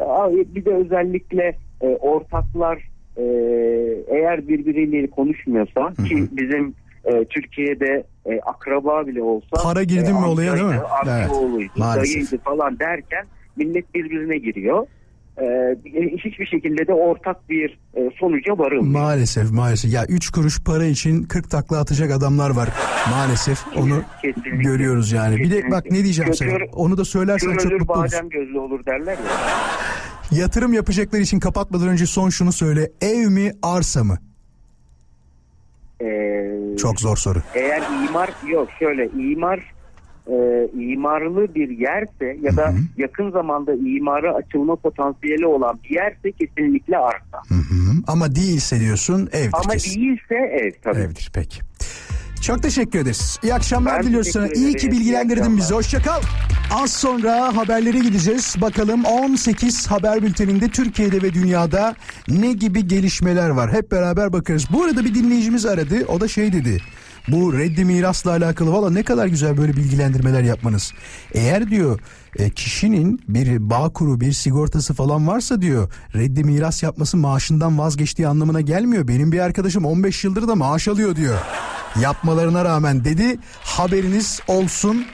[0.00, 3.22] A- bir de özellikle e, ortaklar e,
[4.08, 10.52] eğer birbiriyle konuşmuyorsa ki bizim e, Türkiye'de e, akraba bile olsa Para girdin mi olaya
[10.54, 10.80] değil mi?
[11.04, 12.14] Evet, amcaoğluydu, maalesef.
[12.14, 14.86] dayıydı falan derken millet birbirine giriyor.
[15.42, 15.76] Ee,
[16.24, 19.00] hiçbir şekilde de ortak bir e, sonuca varılmıyor.
[19.02, 19.92] Maalesef maalesef.
[19.92, 22.68] Ya 3 kuruş para için 40 takla atacak adamlar var.
[23.10, 24.50] Maalesef onu Kesinlikle.
[24.62, 25.36] görüyoruz yani.
[25.36, 25.70] Bir de Kesinlikle.
[25.70, 26.58] bak ne diyeceğim Kör- sana.
[26.72, 28.18] Onu da söylersen çok mutlu olursun.
[28.18, 30.38] badem gözlü olur derler ya.
[30.40, 32.90] Yatırım yapacaklar için kapatmadan önce son şunu söyle.
[33.00, 34.18] Ev mi arsa mı?
[36.02, 37.38] Ee, Çok zor soru.
[37.54, 39.72] Eğer imar yok şöyle imar
[40.26, 46.98] e, imarlı bir yerse ya da yakın zamanda imara açılma potansiyeli olan bir yerse kesinlikle
[46.98, 47.38] arsa.
[47.48, 47.92] Hı hı.
[48.06, 50.00] Ama değilse diyorsun evdir Ama kesin.
[50.00, 50.98] değilse ev tabii.
[51.00, 51.60] Evdir peki.
[52.40, 53.38] Çok teşekkür ederiz.
[53.42, 54.46] İyi akşamlar Ben diliyoruz sana.
[54.46, 55.74] İyi ki bilgilendirdin bizi.
[55.74, 56.20] Hoşça kal.
[56.70, 58.54] Az sonra haberlere gideceğiz.
[58.60, 61.96] Bakalım 18 haber bülteninde Türkiye'de ve dünyada
[62.28, 63.72] ne gibi gelişmeler var.
[63.72, 64.66] Hep beraber bakarız.
[64.72, 66.06] Bu arada bir dinleyicimiz aradı.
[66.08, 66.78] O da şey dedi.
[67.28, 70.92] Bu reddi mirasla alakalı valla ne kadar güzel böyle bilgilendirmeler yapmanız.
[71.34, 72.00] Eğer diyor
[72.36, 78.28] e, kişinin bir bağ kuru bir sigortası falan varsa diyor reddi miras yapması maaşından vazgeçtiği
[78.28, 79.08] anlamına gelmiyor.
[79.08, 81.38] Benim bir arkadaşım 15 yıldır da maaş alıyor diyor.
[82.00, 85.06] Yapmalarına rağmen dedi haberiniz olsun.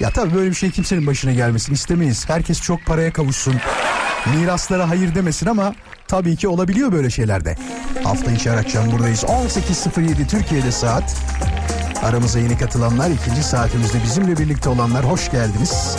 [0.00, 2.28] Ya tabii böyle bir şey kimsenin başına gelmesin istemeyiz.
[2.28, 3.54] Herkes çok paraya kavuşsun.
[4.26, 5.74] Miraslara hayır demesin ama
[6.08, 7.56] tabii ki olabiliyor böyle şeylerde.
[8.04, 9.24] Hafta içi akşam buradayız.
[9.24, 11.16] 18.07 Türkiye'de saat.
[12.02, 15.96] Aramıza yeni katılanlar ikinci saatimizde bizimle birlikte olanlar hoş geldiniz.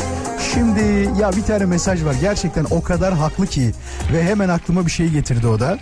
[0.54, 3.72] Şimdi ya bir tane mesaj var gerçekten o kadar haklı ki
[4.14, 5.80] ve hemen aklıma bir şey getirdi o da.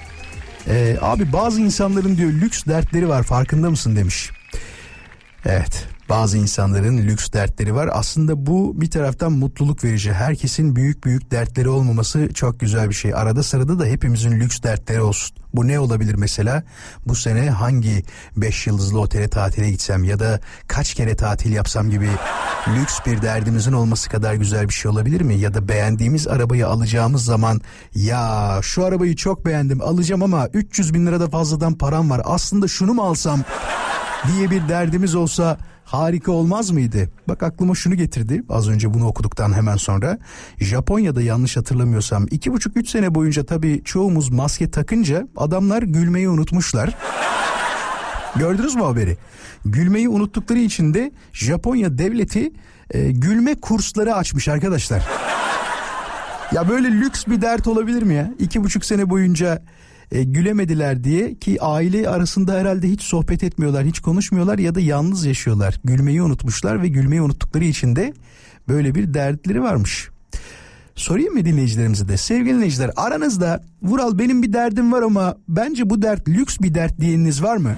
[0.68, 4.32] Ee, abi bazı insanların diyor lüks dertleri var farkında mısın demiş.
[5.46, 7.90] Evet bazı insanların lüks dertleri var.
[7.94, 10.14] Aslında bu bir taraftan mutluluk verici.
[10.14, 13.14] Herkesin büyük büyük dertleri olmaması çok güzel bir şey.
[13.14, 15.38] Arada sırada da hepimizin lüks dertleri olsun.
[15.54, 16.64] Bu ne olabilir mesela?
[17.06, 18.04] Bu sene hangi
[18.38, 22.10] 5 yıldızlı otele tatile gitsem ya da kaç kere tatil yapsam gibi
[22.68, 25.36] lüks bir derdimizin olması kadar güzel bir şey olabilir mi?
[25.36, 27.62] Ya da beğendiğimiz arabayı alacağımız zaman
[27.96, 32.22] ya şu arabayı çok beğendim alacağım ama 300 bin lirada fazladan param var.
[32.26, 33.44] Aslında şunu mu alsam
[34.28, 37.10] diye bir derdimiz olsa harika olmaz mıydı?
[37.28, 40.18] Bak aklıma şunu getirdi az önce bunu okuduktan hemen sonra.
[40.58, 46.96] Japonya'da yanlış hatırlamıyorsam iki buçuk üç sene boyunca tabii çoğumuz maske takınca adamlar gülmeyi unutmuşlar.
[48.36, 49.18] Gördünüz mü haberi?
[49.66, 52.52] Gülmeyi unuttukları için de Japonya devleti
[52.92, 55.04] e, gülme kursları açmış arkadaşlar.
[56.52, 58.34] Ya böyle lüks bir dert olabilir mi ya?
[58.40, 59.64] İki buçuk sene boyunca
[60.12, 65.26] e, gülemediler diye ki aile arasında herhalde hiç sohbet etmiyorlar, hiç konuşmuyorlar ya da yalnız
[65.26, 65.80] yaşıyorlar.
[65.84, 68.14] Gülmeyi unutmuşlar ve gülmeyi unuttukları için de
[68.68, 70.10] böyle bir dertleri varmış.
[70.96, 72.18] Sorayım mı dinleyicilerimize de?
[72.18, 77.02] Sevgili dinleyiciler aranızda Vural benim bir derdim var ama bence bu dert lüks bir dert
[77.02, 77.76] diyeniniz var mı?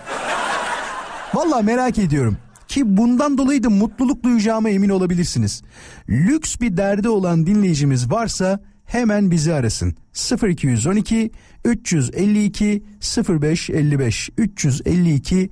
[1.34, 2.38] Vallahi merak ediyorum.
[2.68, 5.62] Ki bundan dolayı da mutluluk duyacağıma emin olabilirsiniz.
[6.10, 9.96] Lüks bir derdi olan dinleyicimiz varsa hemen bizi arasın.
[10.44, 11.32] 0212
[11.66, 12.84] 352
[13.30, 15.50] 0555 352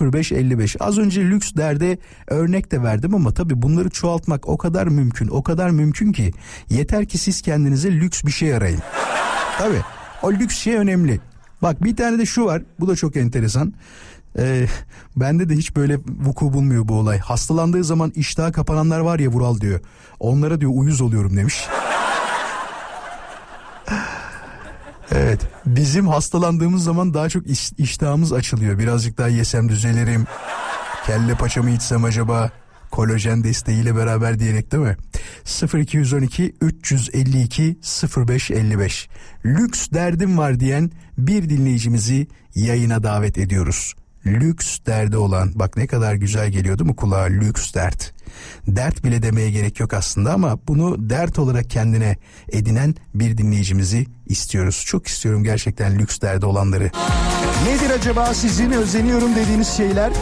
[0.00, 1.98] 0555 az önce lüks derde
[2.28, 6.32] örnek de verdim ama tabii bunları çoğaltmak o kadar mümkün o kadar mümkün ki
[6.70, 8.80] yeter ki siz kendinize lüks bir şey arayın.
[9.58, 9.82] Tabii
[10.22, 11.20] o lüks şey önemli.
[11.62, 13.74] Bak bir tane de şu var bu da çok enteresan.
[14.38, 14.66] Ee,
[15.16, 17.18] bende de hiç böyle vuku bulmuyor bu olay.
[17.18, 19.80] Hastalandığı zaman iştahı kapananlar var ya Vural diyor.
[20.20, 21.68] Onlara diyor uyuz oluyorum demiş.
[25.14, 28.78] Evet bizim hastalandığımız zaman daha çok iş- iştahımız açılıyor.
[28.78, 30.26] Birazcık daha yesem düzelirim.
[31.06, 32.50] Kelle paçamı içsem acaba
[32.90, 34.96] kolajen desteğiyle beraber diyerek değil mi?
[35.74, 37.76] 0212 352
[38.16, 39.08] 0555
[39.44, 43.94] Lüks derdim var diyen bir dinleyicimizi yayına davet ediyoruz.
[44.26, 48.12] Lüks derdi olan bak ne kadar güzel geliyor değil mi kulağa lüks dert.
[48.66, 52.16] Dert bile demeye gerek yok aslında ama bunu dert olarak kendine
[52.52, 54.82] edinen bir dinleyicimizi istiyoruz.
[54.86, 56.90] Çok istiyorum gerçekten lüks derdi olanları.
[57.66, 60.12] Nedir acaba sizin özeniyorum dediğiniz şeyler?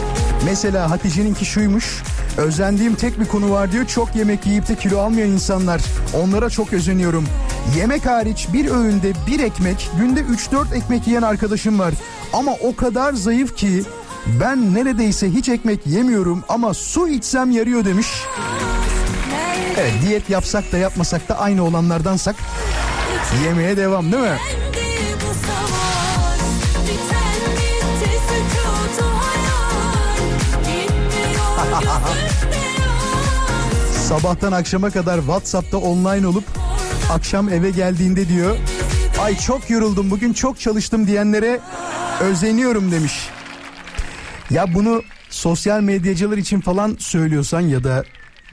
[0.45, 2.03] Mesela Hatice'ninki şuymuş.
[2.37, 3.85] Özendiğim tek bir konu var diyor.
[3.85, 5.81] Çok yemek yiyip de kilo almayan insanlar.
[6.23, 7.25] Onlara çok özeniyorum.
[7.77, 11.93] Yemek hariç bir öğünde bir ekmek, günde 3-4 ekmek yiyen arkadaşım var.
[12.33, 13.83] Ama o kadar zayıf ki
[14.25, 18.07] ben neredeyse hiç ekmek yemiyorum ama su içsem yarıyor demiş.
[19.77, 22.35] Evet diyet yapsak da yapmasak da aynı olanlardansak
[23.45, 24.37] yemeye devam değil mi?
[34.07, 36.43] Sabahtan akşama kadar WhatsApp'ta online olup
[37.11, 38.57] akşam eve geldiğinde diyor
[39.21, 41.59] ay çok yoruldum bugün çok çalıştım diyenlere
[42.21, 43.29] özeniyorum demiş.
[44.51, 48.03] Ya bunu sosyal medyacılar için falan söylüyorsan ya da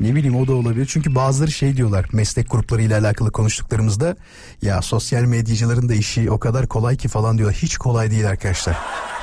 [0.01, 0.87] ne bileyim o da olabilir.
[0.91, 4.17] Çünkü bazıları şey diyorlar meslek gruplarıyla alakalı konuştuklarımızda
[4.63, 7.57] ya sosyal medyacıların da işi o kadar kolay ki falan diyorlar.
[7.63, 8.77] Hiç kolay değil arkadaşlar.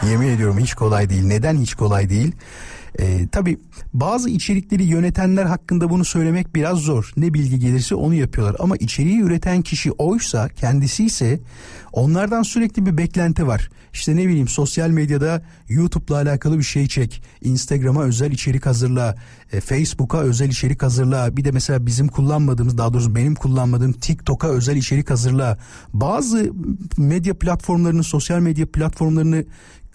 [0.10, 1.24] Yemin ediyorum hiç kolay değil.
[1.24, 2.36] Neden hiç kolay değil?
[3.00, 3.60] Ee, tabii
[3.94, 7.12] bazı içerikleri yönetenler hakkında bunu söylemek biraz zor.
[7.18, 8.56] Ne bilgi gelirse onu yapıyorlar.
[8.60, 11.40] Ama içeriği üreten kişi oysa kendisi ise
[11.92, 13.70] onlardan sürekli bir beklenti var.
[13.94, 17.24] İşte ne bileyim sosyal medyada YouTube'la alakalı bir şey çek.
[17.42, 19.16] Instagram'a özel içerik hazırla.
[19.52, 21.38] e, Facebook'a özel içerik hazırla.
[21.38, 25.58] Bir de mesela bizim kullanmadığımız daha doğrusu benim kullanmadığım TikTok'a özel içerik hazırla.
[25.94, 26.52] Bazı
[26.98, 29.46] medya platformlarını, sosyal medya platformlarını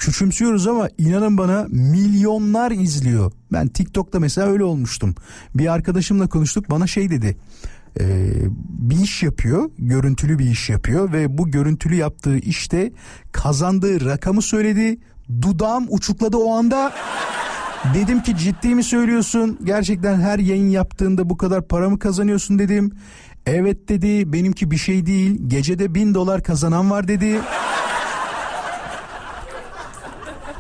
[0.01, 3.33] küçümsüyoruz ama inanın bana milyonlar izliyor.
[3.53, 5.15] Ben TikTok'ta mesela öyle olmuştum.
[5.55, 7.37] Bir arkadaşımla konuştuk bana şey dedi.
[8.01, 8.33] Ee,
[8.69, 12.93] bir iş yapıyor, görüntülü bir iş yapıyor ve bu görüntülü yaptığı işte
[13.33, 14.99] kazandığı rakamı söyledi.
[15.43, 16.93] Dudağım uçukladı o anda.
[17.95, 19.59] Dedim ki ciddi mi söylüyorsun?
[19.65, 22.93] Gerçekten her yayın yaptığında bu kadar para mı kazanıyorsun dedim.
[23.47, 25.41] Evet dedi benimki bir şey değil.
[25.47, 27.41] Gecede bin dolar kazanan var dedi.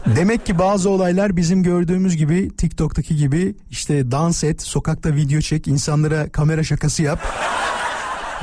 [0.06, 5.68] Demek ki bazı olaylar bizim gördüğümüz gibi TikTok'taki gibi işte dans et, sokakta video çek,
[5.68, 7.20] insanlara kamera şakası yap.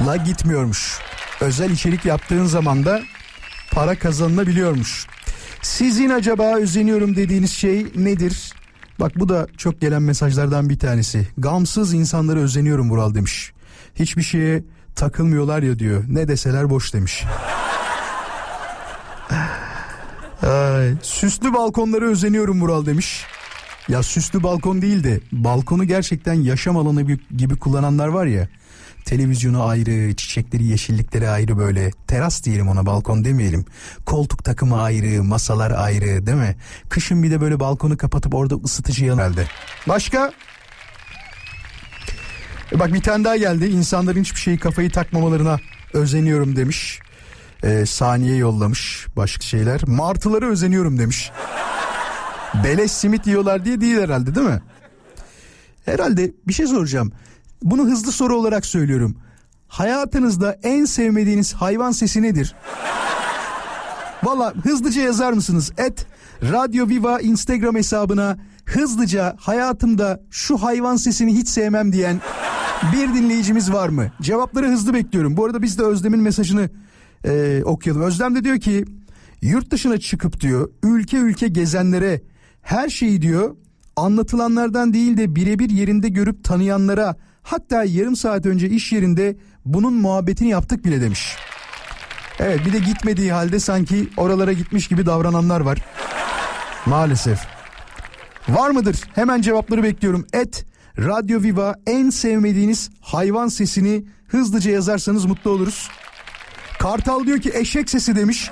[0.06, 1.00] La gitmiyormuş.
[1.42, 3.02] Özel içerik yaptığın zaman da
[3.72, 5.08] para kazanılabiliyormuş.
[5.62, 8.54] Sizin acaba özeniyorum dediğiniz şey nedir?
[9.00, 11.28] Bak bu da çok gelen mesajlardan bir tanesi.
[11.38, 13.52] Gamsız insanlara özeniyorum Vural demiş.
[13.96, 14.64] Hiçbir şeye
[14.96, 16.04] takılmıyorlar ya diyor.
[16.08, 17.24] Ne deseler boş demiş.
[20.88, 23.24] Ay, süslü balkonlara özeniyorum Vural demiş.
[23.90, 28.48] Ya süslü balkon değil de balkonu gerçekten yaşam alanı gibi- kullananlar var ya.
[29.06, 31.92] Televizyonu ayrı, çiçekleri, yeşillikleri ayrı böyle.
[32.08, 33.66] Teras diyelim ona balkon demeyelim.
[34.06, 36.56] Koltuk takımı ayrı, masalar ayrı değil mi?
[36.90, 39.48] Kışın bir de böyle balkonu kapatıp orada ısıtıcı yanı elde.
[39.88, 40.32] Başka?
[42.72, 43.66] E bak bir tane daha geldi.
[43.66, 45.60] İnsanların hiçbir şeyi kafayı takmamalarına
[45.94, 47.00] özeniyorum demiş.
[47.64, 49.82] Ee, saniye yollamış başka şeyler.
[49.88, 51.32] Martılara özeniyorum demiş.
[52.64, 54.62] Beleş simit yiyorlar diye değil herhalde değil mi?
[55.86, 57.12] Herhalde bir şey soracağım.
[57.64, 59.18] Bunu hızlı soru olarak söylüyorum.
[59.68, 62.56] Hayatınızda en sevmediğiniz hayvan sesi nedir?
[64.24, 65.72] Valla hızlıca yazar mısınız?
[65.78, 66.08] Et
[66.44, 72.22] Radyo Viva Instagram hesabına hızlıca hayatımda şu hayvan sesini hiç sevmem diyen
[72.94, 74.12] bir dinleyicimiz var mı?
[74.22, 75.38] Cevapları hızlı bekliyorum.
[75.38, 76.70] Bu arada biz de Özlem'in mesajını
[77.26, 78.02] e, okuyalım.
[78.02, 78.86] Özlem de diyor ki
[79.42, 82.22] yurt dışına çıkıp diyor ülke ülke gezenlere
[82.62, 83.56] her şeyi diyor
[83.96, 90.50] anlatılanlardan değil de birebir yerinde görüp tanıyanlara hatta yarım saat önce iş yerinde bunun muhabbetini
[90.50, 91.36] yaptık bile demiş.
[92.40, 95.78] Evet bir de gitmediği halde sanki oralara gitmiş gibi davrananlar var.
[96.86, 97.40] Maalesef.
[98.50, 99.02] Var mıdır?
[99.16, 100.26] Hemen cevapları bekliyorum.
[100.34, 100.66] Et
[100.98, 105.90] Radyo Viva en sevmediğiniz hayvan sesini hızlıca yazarsanız mutlu oluruz.
[106.80, 108.52] Kartal diyor ki eşek sesi demiş.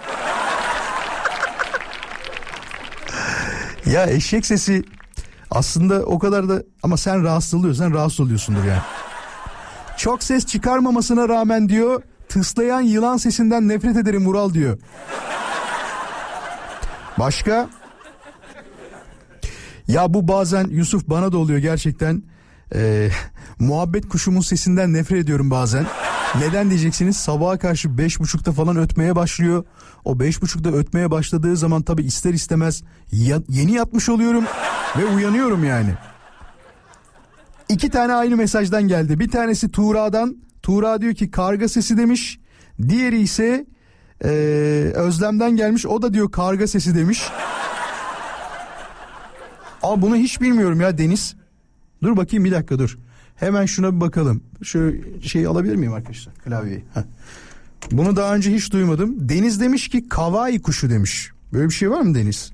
[3.85, 4.83] ya eşek sesi
[5.51, 8.81] aslında o kadar da ama sen rahatsız oluyorsan rahatsız oluyorsundur yani.
[9.97, 14.77] Çok ses çıkarmamasına rağmen diyor tıslayan yılan sesinden nefret ederim Vural diyor.
[17.19, 17.69] Başka?
[19.87, 22.23] Ya bu bazen Yusuf bana da oluyor gerçekten.
[22.75, 23.09] Ee,
[23.59, 25.85] muhabbet kuşumun sesinden nefret ediyorum bazen.
[26.39, 27.17] Neden diyeceksiniz?
[27.17, 29.63] Sabaha karşı beş buçukta falan ötmeye başlıyor.
[30.05, 34.43] O beş buçukta ötmeye başladığı zaman tabi ister istemez ya- yeni yatmış oluyorum
[34.97, 35.89] ve uyanıyorum yani.
[37.69, 39.19] İki tane aynı mesajdan geldi.
[39.19, 40.37] Bir tanesi Tuğra'dan.
[40.63, 42.39] Tuğra diyor ki karga sesi demiş.
[42.89, 43.65] Diğeri ise
[44.23, 44.27] ee,
[44.95, 45.85] Özlem'den gelmiş.
[45.85, 47.23] O da diyor karga sesi demiş.
[49.83, 51.35] Aa bunu hiç bilmiyorum ya Deniz.
[52.03, 52.97] Dur bakayım bir dakika dur.
[53.35, 54.43] Hemen şuna bir bakalım.
[54.63, 56.35] Şu şeyi alabilir miyim arkadaşlar?
[56.35, 56.85] Klavyeyi.
[57.91, 59.29] Bunu daha önce hiç duymadım.
[59.29, 61.31] Deniz demiş ki kavai kuşu demiş.
[61.53, 62.51] Böyle bir şey var mı Deniz?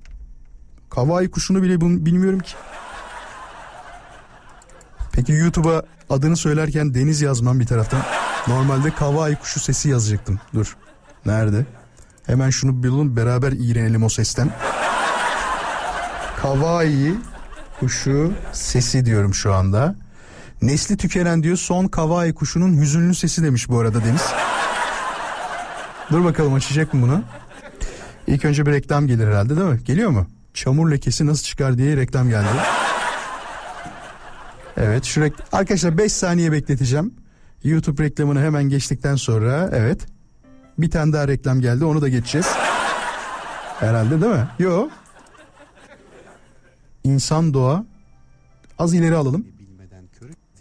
[0.89, 2.53] Kavai kuşunu bile bilmiyorum ki.
[5.11, 8.01] Peki YouTube'a adını söylerken Deniz yazmam bir taraftan.
[8.47, 10.39] Normalde kavai kuşu sesi yazacaktım.
[10.53, 10.77] Dur.
[11.25, 11.65] Nerede?
[12.25, 14.51] Hemen şunu bulalım beraber iğrenelim o sesten.
[16.41, 17.15] Kavai
[17.79, 19.95] kuşu sesi diyorum şu anda.
[20.61, 24.25] Nesli tükenen diyor son kavai kuşunun hüzünlü sesi demiş bu arada Deniz.
[26.11, 27.23] Dur bakalım açacak mı bunu?
[28.27, 29.79] İlk önce bir reklam gelir herhalde değil mi?
[29.85, 30.27] Geliyor mu?
[30.53, 32.47] Çamur lekesi nasıl çıkar diye reklam geldi.
[34.77, 37.13] Evet şu rek- arkadaşlar 5 saniye bekleteceğim.
[37.63, 40.05] YouTube reklamını hemen geçtikten sonra evet.
[40.77, 42.47] Bir tane daha reklam geldi onu da geçeceğiz.
[43.79, 44.47] Herhalde değil mi?
[44.59, 44.91] Yok.
[47.03, 47.85] İnsan doğa.
[48.79, 49.45] Az ileri alalım.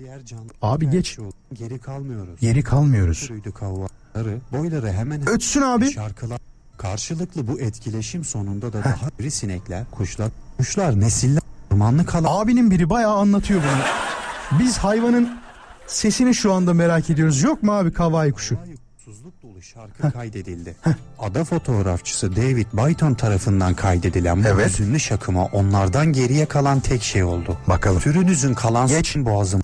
[0.01, 1.19] Diğer canlı Abi geç.
[1.53, 2.41] geri kalmıyoruz.
[2.41, 3.19] Geri kalmıyoruz.
[3.19, 5.93] Sürüydü kavgaları, boyları hemen Ötsün abi.
[5.93, 6.39] şarkılar.
[6.79, 12.91] Karşılıklı bu etkileşim sonunda da daha iri sinekler, kuşlar, kuşlar nesiller ormanlı kalan Abinin biri
[12.91, 14.59] bayağı anlatıyor bunu.
[14.61, 15.39] Biz hayvanın
[15.87, 17.43] sesini şu anda merak ediyoruz.
[17.43, 18.59] Yok mu abi kavai kuşu?
[19.05, 20.77] Suzluk dolu şarkı kaydedildi.
[21.19, 24.69] Ada fotoğrafçısı David Byton tarafından kaydedilen bu Evet.
[24.71, 27.59] hüzünlü şakıma onlardan geriye kalan tek şey oldu.
[27.69, 28.01] Bakalım.
[28.01, 29.17] Türünüzün kalan Geç.
[29.17, 29.61] boğazım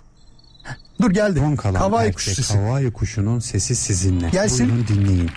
[1.00, 1.38] Dur geldi.
[1.38, 2.54] son kalan Kavai erkek kuşu sesi.
[2.54, 4.28] Kavai kuşunun sesi sizinle.
[4.30, 4.68] Gelsin.
[4.68, 5.30] Buyurun dinleyin.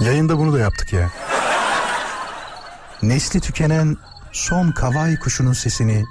[0.00, 1.10] Yayında bunu da yaptık ya.
[3.02, 3.96] Nesli tükenen
[4.32, 6.04] son kavai kuşunun sesini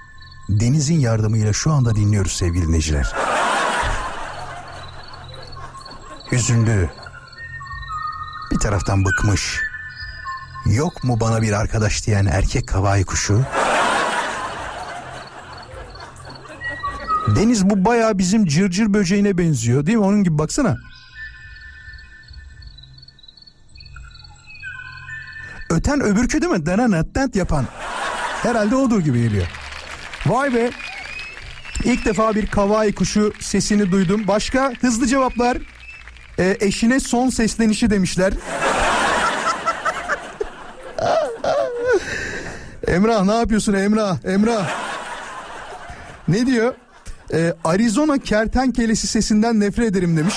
[0.49, 3.13] denizin yardımıyla şu anda dinliyoruz sevgili dinleyiciler.
[6.31, 6.89] Hüzünlü.
[8.51, 9.61] Bir taraftan bıkmış.
[10.65, 13.41] Yok mu bana bir arkadaş diyen erkek kavai kuşu?
[17.35, 20.03] Deniz bu bayağı bizim cırcır böceğine benziyor değil mi?
[20.03, 20.77] Onun gibi baksana.
[25.69, 26.65] Öten öbürkü değil mi?
[26.65, 27.65] Denenet yapan.
[28.43, 29.47] Herhalde odur gibi geliyor.
[30.25, 30.71] Vay be.
[31.83, 34.27] İlk defa bir kavai kuşu sesini duydum.
[34.27, 35.57] Başka hızlı cevaplar.
[36.39, 38.33] Ee, eşine son seslenişi demişler.
[42.87, 44.17] Emrah ne yapıyorsun Emrah?
[44.25, 44.69] Emrah.
[46.27, 46.73] Ne diyor?
[47.33, 50.35] Ee, Arizona kertenkelesi sesinden nefret ederim demiş.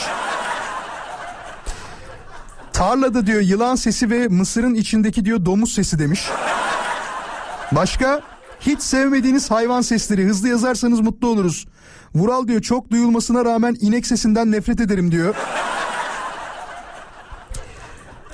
[2.72, 6.28] Tarlada diyor yılan sesi ve mısırın içindeki diyor domuz sesi demiş.
[7.72, 8.20] Başka?
[8.60, 11.66] Hiç sevmediğiniz hayvan sesleri hızlı yazarsanız mutlu oluruz.
[12.14, 15.34] Vural diyor çok duyulmasına rağmen inek sesinden nefret ederim diyor.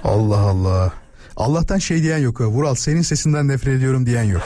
[0.06, 0.92] Allah Allah.
[1.36, 2.40] Allah'tan şey diyen yok.
[2.40, 4.42] Vural senin sesinden nefret ediyorum diyen yok.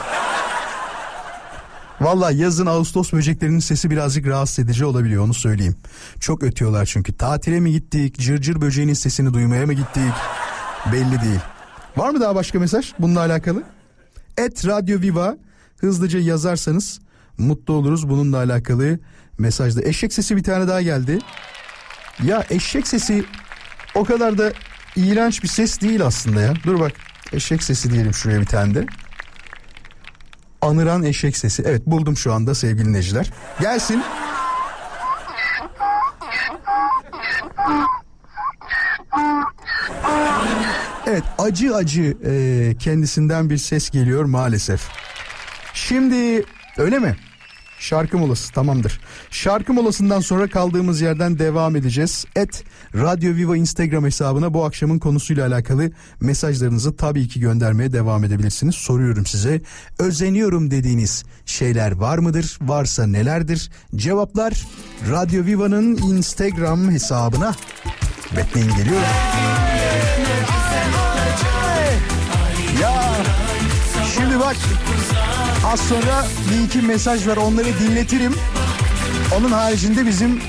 [2.01, 5.75] Valla yazın Ağustos böceklerinin sesi birazcık rahatsız edici olabiliyor onu söyleyeyim.
[6.19, 7.17] Çok ötüyorlar çünkü.
[7.17, 10.13] Tatile mi gittik, cırcır böceğinin sesini duymaya mı gittik
[10.91, 11.39] belli değil.
[11.97, 13.63] Var mı daha başka mesaj bununla alakalı?
[14.37, 15.37] Et Radyo Viva
[15.77, 16.99] hızlıca yazarsanız
[17.37, 18.99] mutlu oluruz bununla alakalı
[19.37, 19.83] mesajda.
[19.83, 21.19] Eşek sesi bir tane daha geldi.
[22.23, 23.25] Ya eşek sesi
[23.95, 24.53] o kadar da
[24.95, 26.53] iğrenç bir ses değil aslında ya.
[26.63, 26.91] Dur bak
[27.33, 28.85] eşek sesi diyelim şuraya bir tane de.
[30.61, 31.63] Anıran eşek sesi.
[31.65, 33.31] Evet buldum şu anda sevgili dinleyiciler.
[33.61, 34.03] Gelsin.
[41.07, 44.81] Evet acı acı e, kendisinden bir ses geliyor maalesef.
[45.73, 46.45] Şimdi
[46.77, 47.15] öyle mi?
[47.81, 48.99] Şarkı molası tamamdır.
[49.31, 52.25] Şarkı molasından sonra kaldığımız yerden devam edeceğiz.
[52.35, 52.63] Et
[52.95, 58.75] Radyo Viva Instagram hesabına bu akşamın konusuyla alakalı mesajlarınızı tabii ki göndermeye devam edebilirsiniz.
[58.75, 59.61] Soruyorum size
[59.99, 62.57] özeniyorum dediğiniz şeyler var mıdır?
[62.61, 63.71] Varsa nelerdir?
[63.95, 64.67] Cevaplar
[65.11, 67.55] Radyo Viva'nın Instagram hesabına.
[68.37, 69.01] Bekleyin geliyor.
[72.81, 73.13] Ya
[74.15, 74.55] şimdi bak
[75.71, 78.33] az sonra bir iki mesaj var onları dinletirim.
[79.37, 80.39] Onun haricinde bizim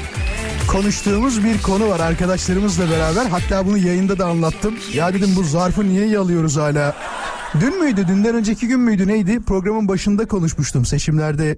[0.69, 3.27] konuştuğumuz bir konu var arkadaşlarımızla beraber.
[3.27, 4.75] Hatta bunu yayında da anlattım.
[4.95, 6.97] Ya dedim bu zarfı niye yalıyoruz hala?
[7.61, 8.09] Dün müydü?
[8.09, 9.09] Dünden önceki gün müydü?
[9.09, 9.41] Neydi?
[9.41, 10.85] Programın başında konuşmuştum.
[10.85, 11.57] Seçimlerde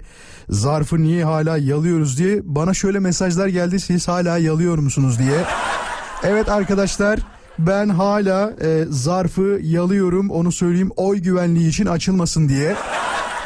[0.48, 2.40] zarfı niye hala yalıyoruz diye.
[2.44, 3.80] Bana şöyle mesajlar geldi.
[3.80, 5.38] Siz hala yalıyor musunuz diye.
[6.22, 7.20] Evet arkadaşlar
[7.58, 12.76] ben hala e, zarfı yalıyorum onu söyleyeyim oy güvenliği için açılmasın diye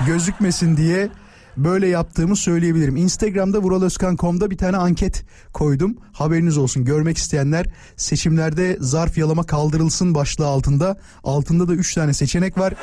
[0.07, 1.09] gözükmesin diye
[1.57, 2.97] böyle yaptığımı söyleyebilirim.
[2.97, 5.97] Instagram'da vuraloskan.com'da bir tane anket koydum.
[6.13, 10.97] Haberiniz olsun görmek isteyenler seçimlerde zarf yalama kaldırılsın başlığı altında.
[11.25, 12.75] Altında da 3 tane seçenek var.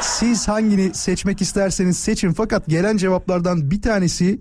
[0.00, 4.40] Siz hangini seçmek isterseniz seçin fakat gelen cevaplardan bir tanesi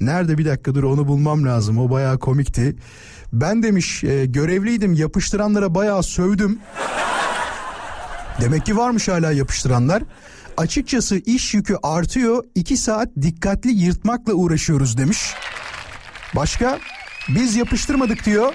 [0.00, 2.76] nerede bir dakika dur onu bulmam lazım o bayağı komikti.
[3.32, 6.58] Ben demiş e, görevliydim yapıştıranlara bayağı sövdüm.
[8.40, 10.02] Demek ki varmış hala yapıştıranlar.
[10.56, 12.44] Açıkçası iş yükü artıyor.
[12.54, 15.34] 2 saat dikkatli yırtmakla uğraşıyoruz demiş.
[16.36, 16.78] Başka?
[17.28, 18.54] Biz yapıştırmadık diyor.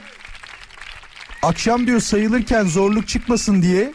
[1.44, 3.94] Akşam diyor sayılırken zorluk çıkmasın diye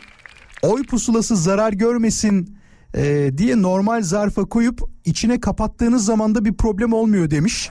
[0.63, 2.59] oy pusulası zarar görmesin
[2.95, 7.71] e, diye normal zarfa koyup içine kapattığınız zaman da bir problem olmuyor demiş.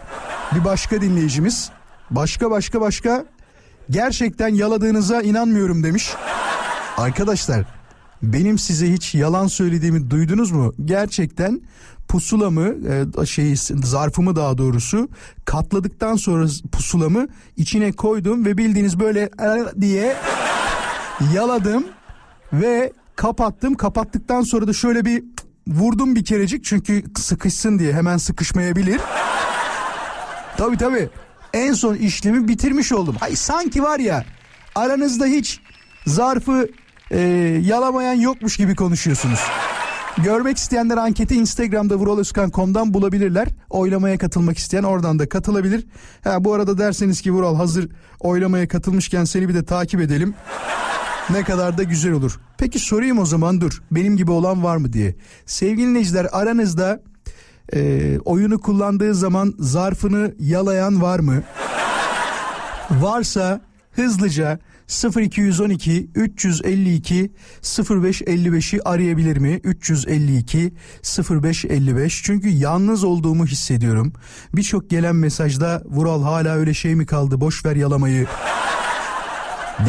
[0.55, 1.69] Bir başka dinleyicimiz.
[2.11, 3.25] Başka başka başka
[3.89, 6.13] gerçekten yaladığınıza inanmıyorum demiş.
[6.97, 7.74] Arkadaşlar
[8.33, 10.73] benim size hiç yalan söylediğimi duydunuz mu?
[10.85, 11.61] Gerçekten
[12.07, 12.75] pusulamı
[13.25, 15.09] şey zarfımı daha doğrusu
[15.45, 19.29] katladıktan sonra pusulamı içine koydum ve bildiğiniz böyle
[19.81, 20.15] diye
[21.33, 21.83] yaladım
[22.53, 23.75] ve kapattım.
[23.75, 25.23] Kapattıktan sonra da şöyle bir
[25.67, 29.01] vurdum bir kerecik çünkü sıkışsın diye hemen sıkışmayabilir.
[30.57, 31.09] Tabii tabii.
[31.53, 33.15] En son işlemi bitirmiş oldum.
[33.21, 34.25] Ay sanki var ya
[34.75, 35.59] aranızda hiç
[36.07, 36.67] zarfı
[37.11, 37.19] e,
[37.65, 39.39] yalamayan yokmuş gibi konuşuyorsunuz.
[40.23, 43.47] Görmek isteyenler anketi Instagram'da vuraloskan.com'dan bulabilirler.
[43.69, 45.85] Oylamaya katılmak isteyen oradan da katılabilir.
[46.23, 47.89] Ha, bu arada derseniz ki Vural hazır
[48.19, 50.33] oylamaya katılmışken seni bir de takip edelim.
[51.29, 52.39] Ne kadar da güzel olur.
[52.57, 53.81] Peki sorayım o zaman dur.
[53.91, 55.15] Benim gibi olan var mı diye.
[55.45, 57.01] Sevgili dinleyiciler aranızda
[57.73, 61.43] e, oyunu kullandığı zaman zarfını yalayan var mı?
[62.91, 67.31] Varsa hızlıca 0212 352
[67.63, 69.59] 0555'i arayabilir mi?
[69.63, 70.73] 352
[71.29, 74.13] 0555 çünkü yalnız olduğumu hissediyorum.
[74.53, 78.27] Birçok gelen mesajda Vural hala öyle şey mi kaldı boş ver yalamayı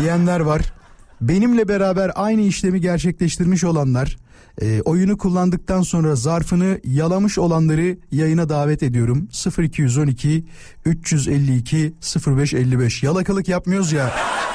[0.01, 0.76] diyenler var.
[1.21, 4.17] Benimle beraber aynı işlemi gerçekleştirmiş olanlar,
[4.63, 9.29] e, oyunu kullandıktan sonra zarfını yalamış olanları yayına davet ediyorum.
[9.59, 10.45] 0212
[10.85, 11.93] 352
[12.27, 13.03] 0555.
[13.03, 14.11] Yalakalık yapmıyoruz ya.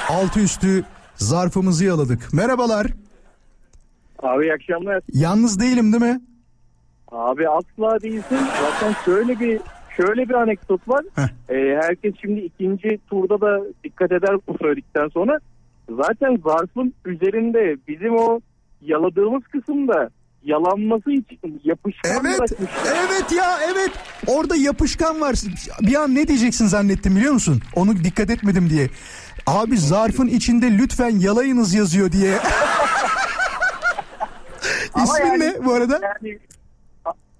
[0.08, 0.84] Altı üstü
[1.16, 2.32] zarfımızı yaladık.
[2.32, 2.86] Merhabalar.
[4.22, 5.00] Abi iyi akşamlar.
[5.12, 6.20] Yalnız değilim değil mi?
[7.12, 8.38] Abi asla değilsin.
[8.62, 9.60] Zaten şöyle bir
[9.96, 11.04] şöyle bir anekdot var.
[11.14, 11.28] Heh.
[11.48, 15.38] Ee, herkes şimdi ikinci turda da dikkat eder bu söyledikten sonra.
[15.90, 18.40] Zaten zarfın üzerinde bizim o
[18.80, 20.10] yaladığımız kısımda
[20.44, 22.96] yalanması için yapışkan Evet, bırakmışlar.
[23.08, 23.90] evet ya evet.
[24.26, 25.34] Orada yapışkan var.
[25.80, 27.60] Bir an ne diyeceksin zannettim biliyor musun?
[27.76, 28.88] Onu dikkat etmedim diye.
[29.46, 32.34] Abi zarfın içinde lütfen yalayınız yazıyor diye.
[35.04, 36.00] İsmin yani- ne bu arada?
[36.24, 36.38] Yani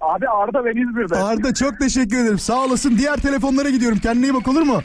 [0.01, 1.21] abi Arda ben İzmir'den.
[1.21, 2.39] Arda çok teşekkür ederim.
[2.39, 2.99] Sağ olasın.
[2.99, 3.99] Diğer telefonlara gidiyorum.
[3.99, 4.83] Kendine iyi bak olur mu?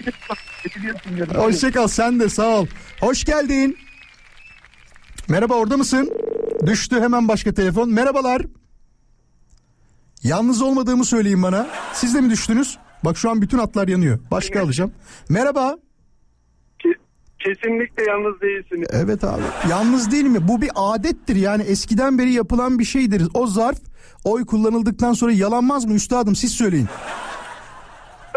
[1.36, 2.68] Hoşçakal sen de sağ ol.
[2.99, 3.77] Hoş geldin.
[5.29, 6.11] Merhaba orada mısın?
[6.65, 7.89] Düştü hemen başka telefon.
[7.89, 8.41] Merhabalar.
[10.23, 11.67] Yalnız olmadığımı söyleyin bana.
[11.93, 12.77] Siz de mi düştünüz?
[13.05, 14.19] Bak şu an bütün hatlar yanıyor.
[14.31, 14.91] Başka alacağım.
[15.29, 15.77] Merhaba.
[17.39, 18.87] Kesinlikle yalnız değilsiniz.
[18.91, 19.41] Evet abi.
[19.69, 20.47] Yalnız değil mi?
[20.47, 23.27] Bu bir adettir yani eskiden beri yapılan bir şeydir.
[23.33, 23.77] O zarf
[24.23, 26.87] oy kullanıldıktan sonra yalanmaz mı üstadım siz söyleyin.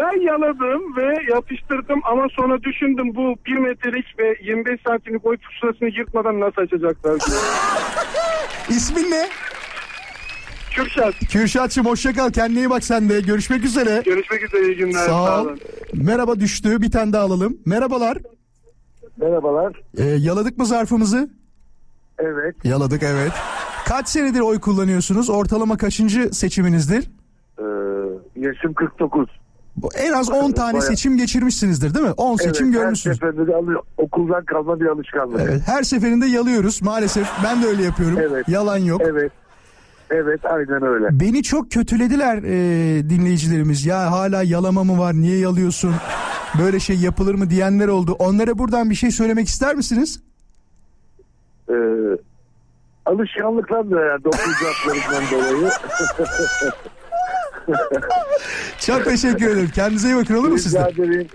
[0.01, 5.89] Ben yaladım ve yapıştırdım ama sonra düşündüm bu 1 metrelik ve 25 santimlik boy pusulasını
[5.89, 7.37] yırtmadan nasıl açacaklar diye.
[8.69, 9.27] İsmin ne?
[10.71, 12.31] Kürşat Kürşatçım hoşça kal.
[12.31, 13.21] Kendine iyi bak sen de.
[13.21, 14.01] Görüşmek üzere.
[14.05, 15.05] görüşmek üzere iyi günler.
[15.05, 15.47] Sağ ol.
[15.93, 16.81] Merhaba düştü.
[16.81, 17.57] Bir tane daha alalım.
[17.65, 18.17] Merhabalar.
[19.17, 19.81] Merhabalar.
[19.97, 21.29] Ee, yaladık mı zarfımızı?
[22.19, 22.55] Evet.
[22.63, 23.31] Yaladık evet.
[23.87, 25.29] Kaç senedir oy kullanıyorsunuz?
[25.29, 27.03] Ortalama kaçıncı seçiminizdir?
[27.59, 27.63] Ee,
[28.35, 29.29] Yaşım 49.
[29.95, 30.87] En az 10 tane Bayağı.
[30.87, 32.11] seçim geçirmişsinizdir değil mi?
[32.11, 33.21] 10 seçim evet, görmüşsünüz.
[33.21, 33.81] Her seferinde de alıyor.
[33.97, 35.41] Okuldan kalma bir alışkanlık.
[35.41, 37.27] Evet, her seferinde yalıyoruz maalesef.
[37.43, 38.17] Ben de öyle yapıyorum.
[38.21, 38.49] Evet.
[38.49, 39.01] Yalan yok.
[39.05, 39.31] Evet.
[40.09, 41.19] Evet aynen öyle.
[41.19, 43.85] Beni çok kötülediler e, dinleyicilerimiz.
[43.85, 45.13] Ya hala yalama mı var?
[45.13, 45.93] Niye yalıyorsun?
[46.59, 48.15] Böyle şey yapılır mı diyenler oldu.
[48.19, 50.23] Onlara buradan bir şey söylemek ister misiniz?
[51.69, 51.73] Ee,
[53.05, 54.55] alışkanlıklar da yani dokuz
[55.31, 55.71] dolayı.
[58.79, 59.71] Çok teşekkür ederim.
[59.75, 60.79] Kendinize iyi bakın olur mu siz de?
[60.91, 61.27] Rica ederim.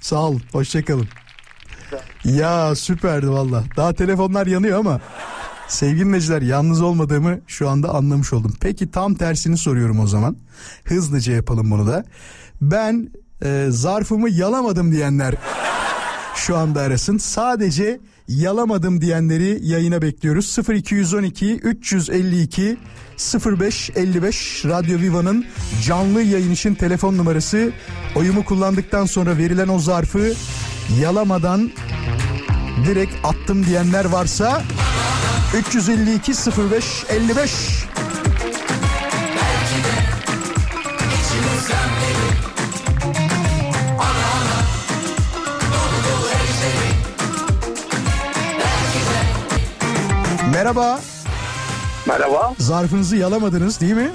[0.00, 0.42] Sağ olun.
[0.52, 1.08] Hoşçakalın.
[2.24, 3.64] Ya süperdi valla.
[3.76, 5.00] Daha telefonlar yanıyor ama
[5.68, 8.54] sevgili dinleyiciler yalnız olmadığımı şu anda anlamış oldum.
[8.60, 10.36] Peki tam tersini soruyorum o zaman.
[10.84, 12.04] Hızlıca yapalım bunu da.
[12.60, 13.10] Ben
[13.44, 15.34] e, zarfımı yalamadım diyenler
[16.34, 17.18] şu anda arasın.
[17.18, 18.00] Sadece
[18.30, 20.58] yalamadım diyenleri yayına bekliyoruz.
[20.68, 22.76] 0212 352
[23.44, 25.44] 0555 Radyo Viva'nın
[25.86, 27.72] canlı yayın için telefon numarası.
[28.16, 30.32] Oyumu kullandıktan sonra verilen o zarfı
[31.00, 31.70] yalamadan
[32.86, 34.62] direkt attım diyenler varsa
[35.68, 36.32] 352
[36.70, 37.50] 05 55
[50.70, 51.00] Merhaba.
[52.06, 52.54] Merhaba.
[52.58, 54.10] Zarfınızı yalamadınız değil mi?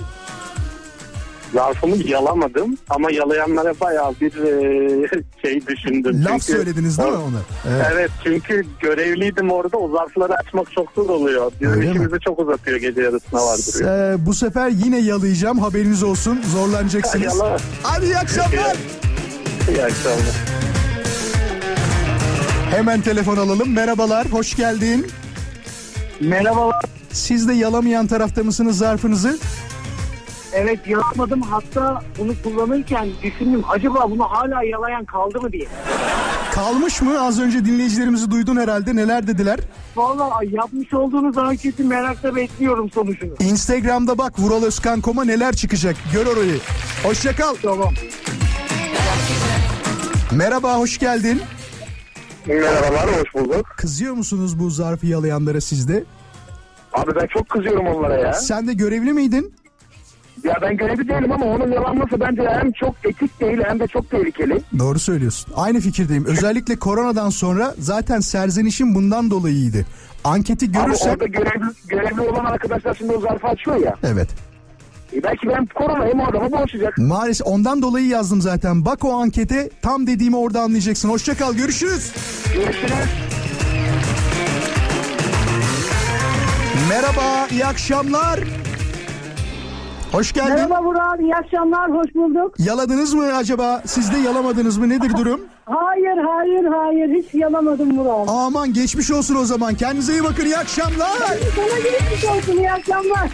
[1.54, 5.08] Zarfımı yalamadım ama yalayanlara bayağı bir e,
[5.42, 6.24] şey düşündüm.
[6.26, 7.40] Laf Çünkü- söylediniz değil mi ona?
[7.70, 7.86] Evet.
[7.94, 8.12] Evet.
[8.24, 11.52] çünkü görevliydim orada o zarfları açmak çok zor oluyor.
[11.62, 11.90] Bizim Öyle mi?
[11.92, 14.14] işimizi çok uzatıyor gece yarısına vardırıyor.
[14.14, 17.26] Ee, bu sefer yine yalayacağım haberiniz olsun zorlanacaksınız.
[17.40, 17.58] Yala.
[17.84, 18.52] Hadi iyi akşamlar.
[19.70, 20.36] İyi akşamlar.
[22.72, 23.74] Hemen telefon alalım.
[23.74, 25.08] Merhabalar, hoş geldin.
[26.22, 26.82] Merhabalar.
[27.12, 29.40] Siz de yalamayan tarafta mısınız zarfınızı?
[30.54, 31.42] Evet yalamadım.
[31.42, 33.64] Hatta bunu kullanırken düşündüm.
[33.70, 35.68] Acaba bunu hala yalayan kaldı mı diye.
[36.52, 37.22] Kalmış mı?
[37.22, 38.96] Az önce dinleyicilerimizi duydun herhalde.
[38.96, 39.60] Neler dediler?
[39.96, 43.34] Vallahi yapmış olduğunuz anketi merakla bekliyorum sonucunu.
[43.40, 45.96] Instagram'da bak Vural Özkan Kom'a neler çıkacak.
[46.14, 46.60] Gör orayı.
[47.04, 47.56] Hoşça kal.
[47.64, 47.94] Tamam.
[50.32, 51.42] Merhaba, hoş geldin.
[52.48, 53.66] Merhabalar hoş bulduk.
[53.78, 56.04] Kızıyor musunuz bu zarfı yalayanlara sizde?
[56.94, 58.34] Abi ben çok kızıyorum onlara ya.
[58.34, 59.54] Sen de görevli miydin?
[60.44, 64.10] Ya ben görevli değilim ama onun yalanması bence hem çok etik değil hem de çok
[64.10, 64.62] tehlikeli.
[64.80, 65.54] Doğru söylüyorsun.
[65.56, 66.26] Aynı fikirdeyim.
[66.26, 69.86] Özellikle koronadan sonra zaten serzenişim bundan dolayıydı.
[70.24, 71.12] Anketi Abi görürsem...
[71.12, 73.96] orada görevli, görevli olan arkadaşlar şimdi o zarfı açıyor ya.
[74.04, 74.30] Evet.
[75.16, 76.98] E belki ben koronayım o adamı bulaşacak.
[76.98, 78.86] Maalesef ondan dolayı yazdım zaten.
[78.86, 81.10] Bak o ankete tam dediğimi orada anlayacaksın.
[81.10, 81.54] Hoşça kal.
[81.54, 82.12] Görüşürüz.
[82.54, 82.92] Görüşürüz.
[86.90, 88.40] Merhaba, iyi akşamlar.
[90.12, 90.54] Hoş geldin.
[90.54, 92.56] Merhaba Vural, iyi akşamlar, hoş bulduk.
[92.60, 93.82] Yaladınız mı acaba?
[93.86, 94.90] Siz de yalamadınız mı?
[94.90, 95.42] Nedir durum?
[95.66, 98.28] Hayır, hayır, hayır, hiç yalamadım Vural.
[98.28, 99.74] Aman geçmiş olsun o zaman.
[99.76, 100.46] Kendinize iyi bakın.
[100.46, 101.12] İyi akşamlar.
[101.56, 103.30] Sana geçmiş olsun, iyi akşamlar.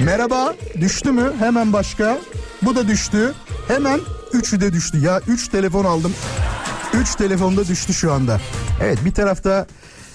[0.04, 0.54] Merhaba.
[0.80, 1.32] Düştü mü?
[1.38, 2.18] Hemen başka.
[2.62, 3.32] Bu da düştü.
[3.68, 4.00] Hemen
[4.32, 4.98] üçü de düştü.
[4.98, 6.12] Ya üç telefon aldım.
[6.94, 8.40] Üç telefonda düştü şu anda.
[8.82, 9.66] Evet bir tarafta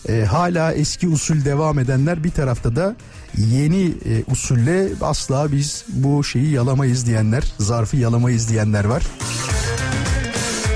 [0.09, 2.95] e, hala eski usul devam edenler bir tarafta da
[3.37, 9.03] yeni e, usulle asla biz bu şeyi yalamayız diyenler, zarfı yalamayız diyenler var.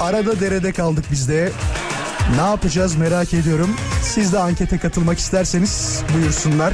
[0.01, 1.51] Arada derede kaldık biz de.
[2.35, 3.69] Ne yapacağız merak ediyorum.
[4.03, 6.73] Siz de ankete katılmak isterseniz buyursunlar.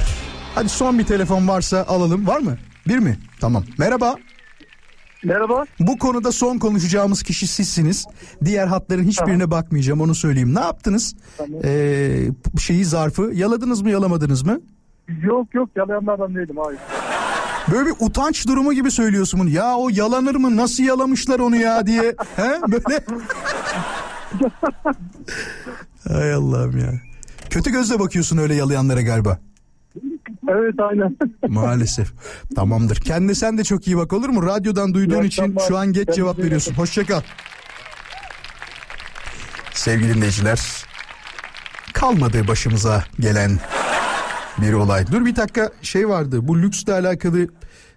[0.56, 2.28] Hadi son bir telefon varsa alalım.
[2.28, 2.58] Var mı?
[2.88, 3.18] Bir mi?
[3.40, 3.64] Tamam.
[3.78, 4.16] Merhaba.
[5.24, 5.66] Merhaba.
[5.80, 8.06] Bu konuda son konuşacağımız kişi sizsiniz.
[8.46, 10.56] Diğer hatların hiçbirine bakmayacağım onu söyleyeyim.
[10.56, 11.16] Ne yaptınız?
[11.64, 12.28] Ee,
[12.60, 14.60] şeyi zarfı yaladınız mı yalamadınız mı?
[15.24, 16.80] Yok yok yalayanlardan değilim hayır.
[17.72, 19.50] Böyle bir utanç durumu gibi söylüyorsun bunu.
[19.50, 20.56] Ya o yalanır mı?
[20.58, 22.16] Nasıl yalamışlar onu ya diye.
[22.36, 22.62] He?
[22.72, 23.04] Böyle.
[26.08, 26.94] Hay Allah'ım ya.
[27.50, 29.40] Kötü gözle bakıyorsun öyle yalayanlara galiba.
[30.50, 31.18] Evet aynen.
[31.48, 32.14] Maalesef.
[32.56, 32.96] Tamamdır.
[32.96, 34.46] Kendine sen de çok iyi bak olur mu?
[34.46, 36.72] Radyodan duyduğun İyi için şu an geç Kendinize cevap veriyorsun.
[36.74, 36.82] bakın.
[36.82, 37.22] Hoşça kal.
[39.74, 40.86] Sevgili dinleyiciler.
[41.94, 43.60] Kalmadı başımıza gelen
[44.62, 45.08] bir olay.
[45.12, 46.48] Dur bir dakika şey vardı.
[46.48, 47.48] Bu lüksle alakalı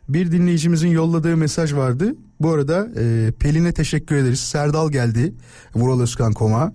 [0.09, 2.15] bir dinleyicimizin yolladığı mesaj vardı.
[2.41, 4.41] Bu arada e, Pelin'e teşekkür ederiz.
[4.41, 5.33] Serdal geldi.
[5.75, 6.73] Vural Özkan Koma.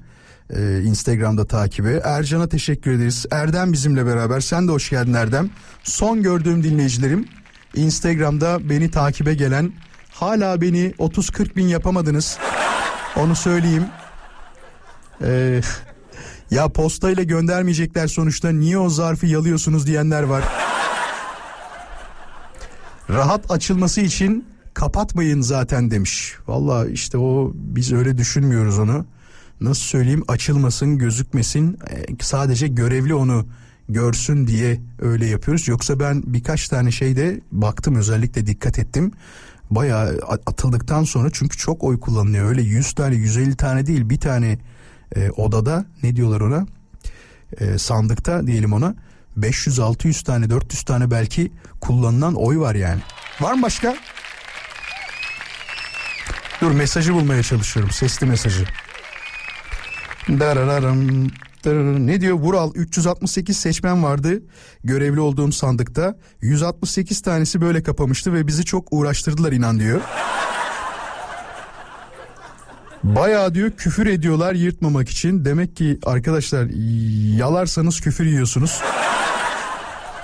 [0.50, 2.02] E, Instagram'da takibi.
[2.04, 3.26] Ercan'a teşekkür ederiz.
[3.32, 4.40] Erdem bizimle beraber.
[4.40, 5.50] Sen de hoş geldin Erdem.
[5.84, 7.26] Son gördüğüm dinleyicilerim.
[7.76, 9.72] Instagram'da beni takibe gelen
[10.10, 12.38] hala beni 30-40 bin yapamadınız.
[13.16, 13.86] Onu söyleyeyim.
[15.22, 15.62] Ee,
[16.52, 20.44] ya postayla göndermeyecekler sonuçta niye o zarfı yalıyorsunuz diyenler var.
[23.10, 26.36] Rahat açılması için kapatmayın zaten demiş.
[26.48, 29.06] Valla işte o biz öyle düşünmüyoruz onu.
[29.62, 33.48] Nasıl söyleyeyim açılmasın gözükmesin e, sadece görevli onu
[33.90, 35.68] görsün diye öyle yapıyoruz.
[35.68, 39.12] Yoksa ben birkaç tane şeyde baktım özellikle dikkat ettim.
[39.72, 42.50] Bayağı atıldıktan sonra çünkü çok oy kullanılıyor.
[42.50, 44.58] Öyle 100 tane 150 tane değil bir tane
[45.16, 46.66] e, odada ne diyorlar ona
[47.60, 48.96] E, sandıkta diyelim ona
[49.40, 51.52] 500-600 tane 400 tane belki
[51.82, 53.02] kullanılan oy var yani.
[53.42, 53.96] Var mı başka?
[56.62, 58.66] Dur mesajı bulmaya çalışıyorum sesli mesajı.
[60.30, 61.28] Darararam.
[62.08, 64.44] Ne diyor Vural 368 seçmen vardı
[64.84, 70.02] görevli olduğum sandıkta 168 tanesi böyle kapamıştı ve bizi çok uğraştırdılar inan diyor.
[73.06, 75.46] Bayağı diyor küfür ediyorlar yırtmamak için.
[75.46, 76.68] Demek ki arkadaşlar
[77.38, 78.82] yalarsanız küfür yiyorsunuz.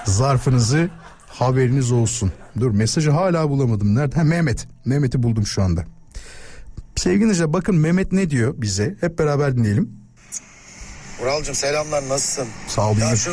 [0.06, 0.90] Zarfınızı
[1.28, 2.32] haberiniz olsun.
[2.60, 3.96] Dur mesajı hala bulamadım.
[3.96, 4.16] Nerede?
[4.16, 4.68] Ha, Mehmet.
[4.86, 5.86] Mehmet'i buldum şu anda.
[6.96, 8.96] Sevgili bakın Mehmet ne diyor bize.
[9.02, 9.90] Hep beraber dinleyelim.
[11.24, 12.48] Uralcığım selamlar nasılsın?
[12.68, 12.98] Sağ ol.
[12.98, 13.32] Ya şu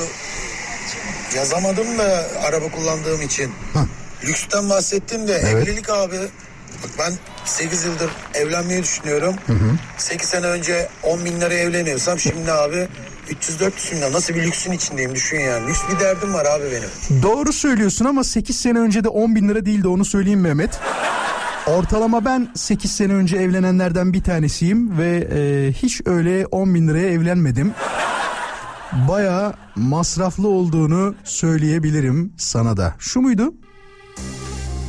[1.37, 3.51] yazamadım da araba kullandığım için.
[4.25, 5.69] Lüksten bahsettim de Evet.
[5.69, 6.17] evlilik abi.
[6.83, 7.13] Bak ben
[7.49, 9.35] 8 yıldır evlenmeyi düşünüyorum.
[9.97, 12.89] 8 sene önce 10 bin liraya evleniyorsam şimdi abi
[13.31, 14.13] 300-400 bin lira.
[14.13, 15.69] Nasıl bir lüksün içindeyim düşün yani.
[15.69, 17.23] Lüks bir derdim var abi benim.
[17.23, 20.81] Doğru söylüyorsun ama 8 sene önce de 10 bin lira değildi onu söyleyeyim Mehmet.
[21.67, 27.09] Ortalama ben 8 sene önce evlenenlerden bir tanesiyim ve e, hiç öyle 10 bin liraya
[27.09, 27.75] evlenmedim.
[29.09, 32.95] Baya masraflı olduğunu söyleyebilirim sana da.
[32.99, 33.55] Şu muydu?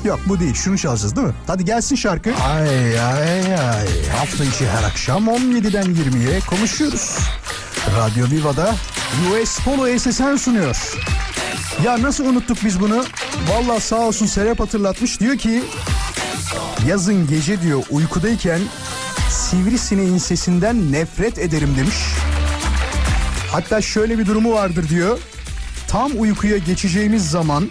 [0.04, 1.34] Yok bu değil şunu çalacağız değil mi?
[1.48, 2.36] Hadi gelsin şarkı.
[2.36, 3.88] Ay ay ay
[4.18, 7.18] hafta içi her akşam 17'den 20'ye konuşuyoruz.
[7.98, 8.76] Radyo Viva'da
[9.32, 10.96] US Polo SSN sunuyor.
[11.84, 13.04] Ya nasıl unuttuk biz bunu?
[13.50, 15.20] Vallahi sağ olsun Serap hatırlatmış.
[15.20, 15.64] Diyor ki
[16.88, 18.62] yazın gece diyor uykudayken
[19.30, 21.96] sivrisineğin sesinden nefret ederim demiş.
[23.52, 25.20] Hatta şöyle bir durumu vardır diyor.
[25.88, 27.70] Tam uykuya geçeceğimiz zaman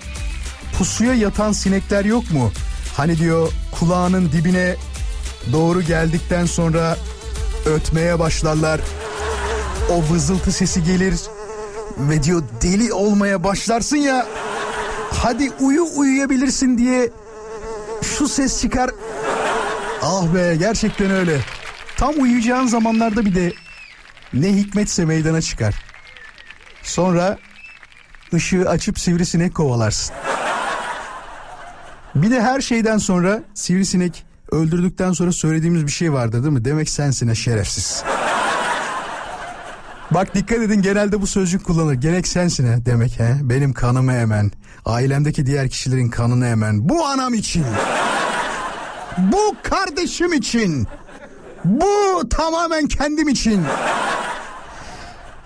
[0.78, 2.52] pusuya yatan sinekler yok mu?
[2.96, 4.76] Hani diyor kulağının dibine
[5.52, 6.96] doğru geldikten sonra
[7.66, 8.80] ötmeye başlarlar.
[9.90, 11.14] O vızıltı sesi gelir
[11.98, 14.26] ve diyor deli olmaya başlarsın ya.
[15.12, 17.10] Hadi uyu uyuyabilirsin diye
[18.02, 18.90] şu ses çıkar.
[20.02, 21.40] Ah be gerçekten öyle.
[21.96, 23.52] Tam uyuyacağın zamanlarda bir de
[24.32, 25.74] ne hikmetse meydana çıkar.
[26.82, 27.38] Sonra
[28.34, 30.27] ışığı açıp sivrisinek kovalarsın.
[32.22, 36.64] Bir de her şeyden sonra sivrisinek öldürdükten sonra söylediğimiz bir şey vardı değil mi?
[36.64, 38.04] Demek sensin şerefsiz.
[40.10, 41.94] Bak dikkat edin genelde bu sözcük kullanılır.
[41.94, 43.36] Gerek sensin ha demek he.
[43.42, 44.52] Benim kanımı emen.
[44.84, 46.88] Ailemdeki diğer kişilerin kanını emen.
[46.88, 47.64] Bu anam için.
[49.18, 50.86] Bu kardeşim için.
[51.64, 53.62] Bu tamamen kendim için.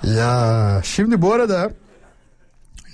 [0.02, 1.70] Ya şimdi bu arada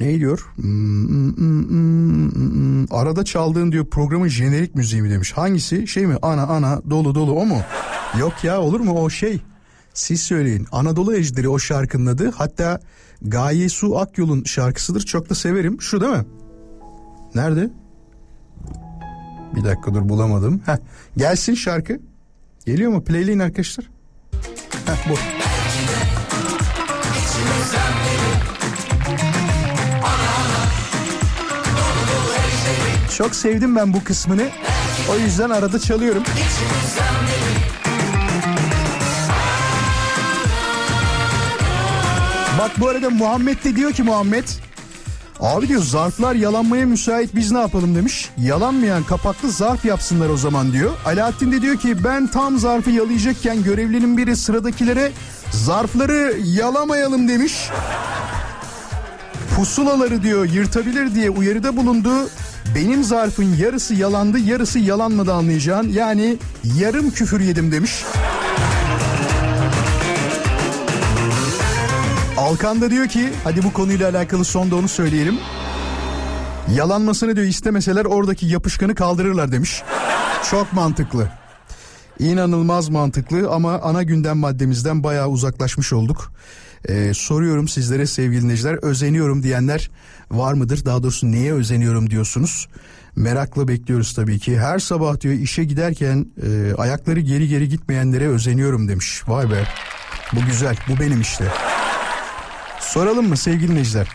[0.00, 0.52] ne diyor?
[0.56, 2.92] Hmm, hmm, hmm.
[2.94, 5.32] Arada çaldığın diyor programın jenerik müziği mi demiş.
[5.32, 5.88] Hangisi?
[5.88, 6.16] Şey mi?
[6.22, 7.60] Ana ana dolu dolu o mu?
[8.18, 9.42] Yok ya olur mu o şey?
[9.94, 10.66] Siz söyleyin.
[10.72, 12.30] Anadolu Ejderi o şarkının adı.
[12.30, 12.80] Hatta
[13.22, 15.00] Gaye Su Akyol'un şarkısıdır.
[15.00, 15.80] Çok da severim.
[15.80, 16.24] Şu değil mi?
[17.34, 17.70] Nerede?
[19.56, 20.60] Bir dakika dur bulamadım.
[20.66, 20.76] Heh,
[21.16, 22.00] gelsin şarkı.
[22.66, 23.04] Geliyor mu?
[23.04, 23.90] Playleyin arkadaşlar.
[24.86, 25.14] Heh, bu.
[33.18, 34.48] Çok sevdim ben bu kısmını.
[35.10, 36.22] O yüzden arada çalıyorum.
[42.58, 44.44] Bak bu arada Muhammed de diyor ki Muhammed
[45.40, 48.30] Abi diyor zarflar yalanmaya müsait biz ne yapalım demiş.
[48.38, 50.92] Yalanmayan kapaklı zarf yapsınlar o zaman diyor.
[51.06, 55.12] Alaaddin de diyor ki ben tam zarfı yalayacakken görevlinin biri sıradakilere
[55.50, 57.68] zarfları yalamayalım demiş.
[59.56, 62.28] Pusulaları diyor yırtabilir diye uyarıda bulundu.
[62.74, 65.88] Benim zarfın yarısı yalandı yarısı yalanmadı anlayacağın.
[65.88, 66.36] Yani
[66.78, 68.04] yarım küfür yedim demiş.
[72.36, 75.38] Alkan da diyor ki hadi bu konuyla alakalı son da onu söyleyelim.
[76.74, 79.82] Yalanmasını diyor istemeseler oradaki yapışkanı kaldırırlar demiş.
[80.50, 81.28] Çok mantıklı.
[82.18, 86.32] İnanılmaz mantıklı ama ana gündem maddemizden bayağı uzaklaşmış olduk.
[86.88, 89.90] Ee, soruyorum sizlere sevgili dinleyiciler özeniyorum diyenler
[90.30, 90.84] var mıdır?
[90.84, 92.68] Daha doğrusu neye özeniyorum diyorsunuz?
[93.16, 94.58] Merakla bekliyoruz tabii ki.
[94.58, 99.22] Her sabah diyor işe giderken e, ayakları geri geri gitmeyenlere özeniyorum demiş.
[99.26, 99.64] Vay be
[100.32, 101.44] bu güzel bu benim işte.
[102.80, 104.08] Soralım mı sevgili dinleyiciler?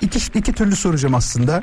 [0.00, 1.62] İki, iki türlü soracağım aslında.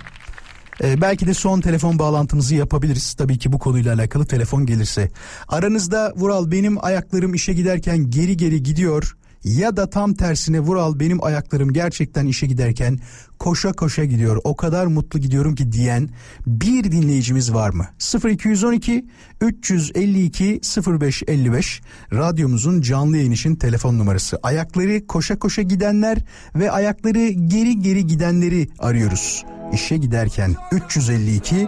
[0.84, 3.14] Ee, belki de son telefon bağlantımızı yapabiliriz.
[3.14, 5.12] Tabii ki bu konuyla alakalı telefon gelirse.
[5.48, 11.24] Aranızda Vural benim ayaklarım işe giderken geri geri gidiyor ya da tam tersine Vural benim
[11.24, 13.00] ayaklarım gerçekten işe giderken
[13.39, 14.42] koşa koşa gidiyor.
[14.44, 16.10] O kadar mutlu gidiyorum ki diyen
[16.48, 17.86] bir dinleyicimiz var mı?
[18.26, 19.06] 0212
[19.42, 21.82] 352 0555
[22.14, 24.39] radyomuzun canlı yayın için telefon numarası.
[24.44, 26.18] Ayakları koşa koşa gidenler
[26.56, 29.46] ve ayakları geri geri gidenleri arıyoruz.
[29.74, 31.68] İşe giderken 352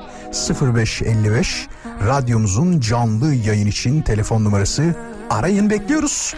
[0.62, 1.68] 0555
[2.08, 4.96] radyomuzun canlı yayın için telefon numarası.
[5.34, 6.34] Arayın bekliyoruz.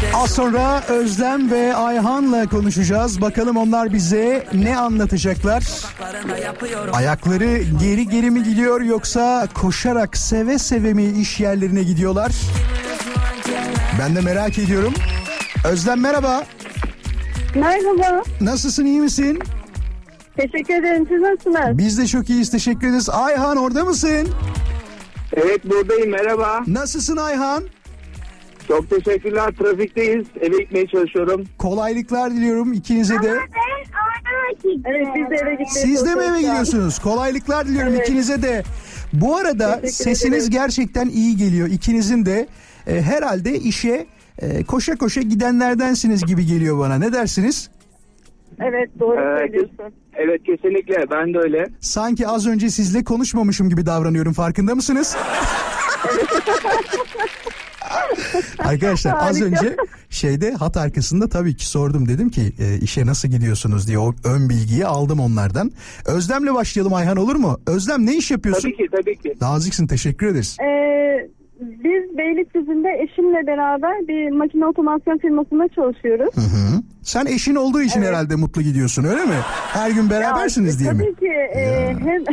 [0.00, 3.20] Şey Az sonra Özlem ve Ayhan'la konuşacağız.
[3.20, 5.64] Bakalım onlar bize ne anlatacaklar?
[6.92, 12.32] Ayakları geri geri mi gidiyor yoksa koşarak seve seve mi iş yerlerine gidiyorlar?
[14.00, 14.94] Ben de merak ediyorum.
[15.64, 16.44] Özlem merhaba.
[17.54, 18.22] Merhaba.
[18.40, 19.42] Nasılsın iyi misin?
[20.36, 21.06] Teşekkür ederim.
[21.08, 21.78] Siz nasılsınız?
[21.78, 23.08] Biz de çok iyiyiz teşekkür ederiz.
[23.10, 24.28] Ayhan orada mısın?
[25.32, 26.60] Evet buradayım merhaba.
[26.66, 27.64] Nasılsın Ayhan?
[28.68, 29.50] Çok teşekkürler.
[29.58, 30.26] Trafikteyiz.
[30.40, 31.44] Eve gitmeye çalışıyorum.
[31.58, 33.28] Kolaylıklar diliyorum ikinize de.
[33.28, 36.98] Evet biz de eve gitmeye Siz de mi eve gidiyorsunuz?
[36.98, 38.08] Kolaylıklar diliyorum Evet.
[38.08, 38.62] ikinize de.
[39.12, 40.50] Bu arada Teşekkür sesiniz ederim.
[40.62, 41.68] gerçekten iyi geliyor.
[41.68, 42.48] İkinizin de
[42.86, 44.06] e, herhalde işe
[44.38, 46.98] e, koşa koşa gidenlerdensiniz gibi geliyor bana.
[46.98, 47.70] Ne dersiniz?
[48.60, 49.94] Evet doğru Ee, söylüyorsun.
[50.16, 51.66] Evet kesinlikle ben de öyle.
[51.80, 54.32] Sanki az önce sizle konuşmamışım gibi davranıyorum.
[54.32, 55.16] Farkında mısınız?
[58.58, 59.76] Arkadaşlar az önce
[60.10, 64.48] şeyde hat arkasında tabii ki sordum dedim ki e, işe nasıl gidiyorsunuz diye o ön
[64.48, 65.70] bilgiyi aldım onlardan.
[66.06, 67.60] Özlem'le başlayalım Ayhan olur mu?
[67.66, 68.62] Özlem ne iş yapıyorsun?
[68.62, 69.34] Tabii ki tabii ki.
[69.40, 70.56] Naziksin teşekkür ederiz.
[70.60, 71.28] Ee,
[71.60, 76.34] biz Beylikdüzü'nde eşimle beraber bir makine otomasyon firmasında çalışıyoruz.
[76.36, 76.82] Hı hı.
[77.02, 79.34] Sen eşin olduğu için herhalde mutlu gidiyorsun öyle mi?
[79.72, 80.98] Her gün berabersiniz diye mi?
[80.98, 81.26] Tabii ki
[81.56, 82.24] e, hem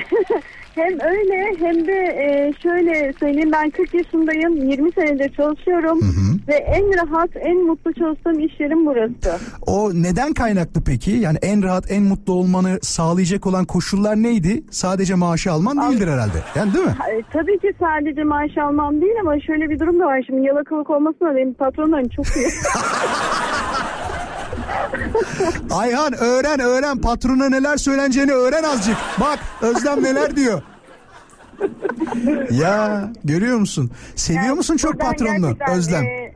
[0.75, 5.99] hem öyle hem de e, şöyle söyleyeyim ben 40 yaşındayım 20 senedir çalışıyorum
[6.47, 9.43] ve en rahat en mutlu çalıştığım iş yerim burası.
[9.67, 11.11] O neden kaynaklı peki?
[11.11, 14.63] Yani en rahat en mutlu olmanı sağlayacak olan koşullar neydi?
[14.71, 16.37] Sadece maaşı alman değildir herhalde.
[16.55, 16.95] Yani değil mi?
[17.11, 20.89] E, tabii ki sadece maaş almam değil ama şöyle bir durum da var şimdi yalakalık
[20.89, 22.47] olmasına benim patronlarım çok iyi.
[25.71, 28.97] Ayhan öğren öğren patrona neler söyleneceğini öğren azıcık.
[29.19, 30.61] Bak Özlem neler diyor.
[32.51, 33.91] ya görüyor musun?
[34.15, 36.03] Seviyor musun çok patronunu Özlem?
[36.03, 36.33] e,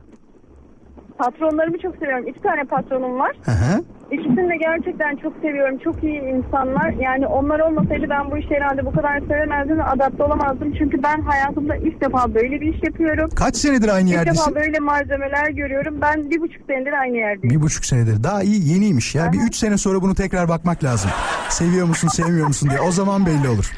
[1.18, 2.26] patronlarımı çok seviyorum.
[2.28, 3.32] İki tane patronum var.
[3.44, 3.84] Hı hı.
[4.10, 5.78] İkisini de gerçekten çok seviyorum.
[5.78, 6.90] Çok iyi insanlar.
[6.90, 10.74] Yani onlar olmasaydı ben bu işi herhalde bu kadar sevemezdim ve adapte olamazdım.
[10.78, 13.30] Çünkü ben hayatımda ilk defa böyle bir iş yapıyorum.
[13.36, 14.38] Kaç senedir aynı İlk yerdesin?
[14.40, 15.94] defa böyle malzemeler görüyorum.
[16.02, 17.56] Ben bir buçuk senedir aynı yerdeyim.
[17.56, 18.24] Bir buçuk senedir.
[18.24, 19.32] Daha iyi yeniymiş ya.
[19.32, 21.10] Bir üç sene sonra bunu tekrar bakmak lazım.
[21.48, 22.80] Seviyor musun sevmiyor musun diye.
[22.80, 23.72] O zaman belli olur.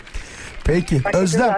[0.66, 1.54] Peki Bakacağız Özlem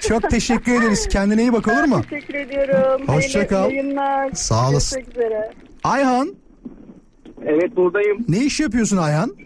[0.00, 1.08] çok teşekkür ederiz.
[1.08, 2.00] Kendine iyi bak olur mu?
[2.10, 3.02] Teşekkür ediyorum.
[3.06, 3.70] Hoşça kal.
[4.34, 5.02] Sağ olasın.
[5.84, 6.34] Ayhan
[7.46, 8.24] Evet buradayım.
[8.28, 9.36] ne iş yapıyorsun Ayhan?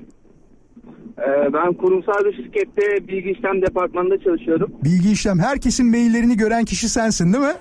[1.18, 4.70] Ee, ben kurumsal bir şirkette bilgi işlem departmanında çalışıyorum.
[4.84, 5.38] Bilgi işlem.
[5.38, 7.52] Herkesin maillerini gören kişi sensin değil mi?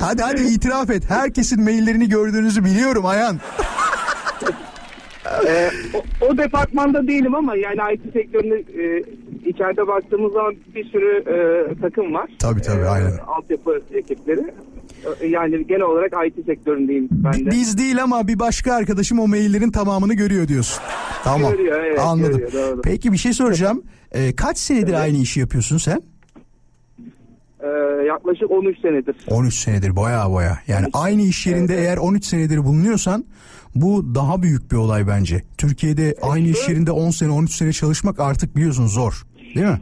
[0.00, 1.10] hadi hadi itiraf et.
[1.10, 3.36] Herkesin maillerini gördüğünüzü biliyorum Ayhan.
[5.48, 9.04] Ee, o, o departmanda değilim ama yani IT sektöründe e,
[9.46, 12.30] içeride baktığımız zaman bir sürü e, takım var.
[12.38, 13.18] Tabii tabii Ee, aynen.
[13.26, 14.54] Altyapı ekipleri.
[15.20, 17.50] Ee, Yani genel olarak IT sektöründeyim ben de.
[17.50, 20.82] Biz değil ama bir başka arkadaşım o maillerin tamamını görüyor diyorsun.
[21.24, 21.52] Tamam.
[21.52, 22.38] Görüyor, evet, Anladım.
[22.38, 22.82] görüyor, doğru.
[22.82, 23.82] Peki bir şey soracağım.
[24.12, 26.02] Ee, kaç senedir aynı işi yapıyorsun sen?
[27.60, 27.68] Ee,
[28.06, 29.16] yaklaşık 13 senedir.
[29.30, 30.58] 13 senedir baya baya.
[30.68, 33.24] Yani aynı iş yerinde eğer 13 senedir bulunuyorsan
[33.74, 35.42] bu daha büyük bir olay bence.
[35.58, 39.26] Türkiye'de aynı iş yerinde 10 sene 13 sene çalışmak artık biliyorsun zor.
[39.54, 39.78] Değil mi?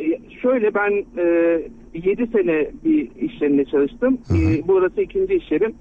[0.00, 1.58] Ee, Şöyle ben e,
[1.94, 4.18] 7 sene bir iş yerinde çalıştım.
[4.30, 5.74] Ee, burası ikinci iş yerim.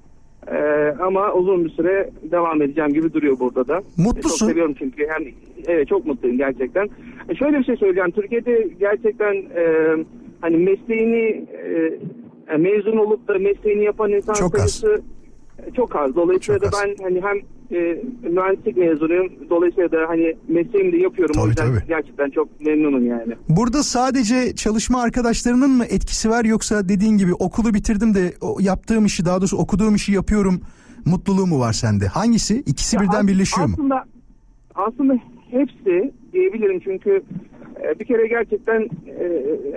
[0.47, 0.55] Ee,
[0.99, 3.81] ama uzun bir süre devam edeceğim gibi duruyor burada da.
[3.97, 4.37] Mutlusun.
[4.39, 5.23] Çok seviyorum çünkü hem
[5.67, 6.89] evet çok mutluyum gerçekten.
[7.29, 8.11] E, şöyle bir şey söyleyeceğim.
[8.11, 9.95] Türkiye'de gerçekten e,
[10.41, 11.45] hani mesleğini
[12.53, 14.59] e, mezun olup da mesleğini yapan insan Çok az.
[14.61, 15.01] sayısı
[15.67, 16.15] e, çok az.
[16.15, 16.83] Dolayısıyla Çok da az.
[16.85, 17.37] ben hani hem
[17.71, 19.31] e, mühendislik mezunuyum.
[19.49, 21.35] Dolayısıyla da hani mesleğimi de yapıyorum.
[21.37, 21.87] o Tabii, yüzden tabii.
[21.87, 23.33] gerçekten çok memnunum yani.
[23.49, 29.05] Burada sadece çalışma arkadaşlarının mı etkisi var yoksa dediğin gibi okulu bitirdim de o yaptığım
[29.05, 30.61] işi daha doğrusu okuduğum işi yapıyorum
[31.05, 32.05] mutluluğu mu var sende?
[32.07, 32.59] Hangisi?
[32.59, 33.73] İkisi Ya birden as- birleşiyor mu?
[33.77, 34.03] aslında,
[34.75, 35.13] Aslında
[35.51, 37.23] hepsi diyebilirim çünkü
[37.83, 38.81] e, bir kere gerçekten
[39.19, 39.23] e,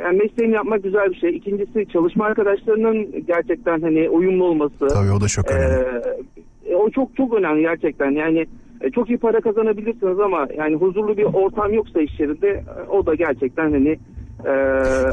[0.02, 1.36] yani mesleğini yapmak güzel bir şey.
[1.36, 4.86] İkincisi çalışma arkadaşlarının gerçekten hani uyumlu olması.
[4.88, 5.74] Tabii o da çok önemli.
[5.74, 6.02] E,
[6.74, 8.10] e, o çok çok önemli gerçekten.
[8.10, 8.46] Yani
[8.80, 13.06] e, çok iyi para kazanabilirsiniz ama yani huzurlu bir ortam yoksa iş yerinde e, o
[13.06, 13.98] da gerçekten hani
[14.44, 14.52] e,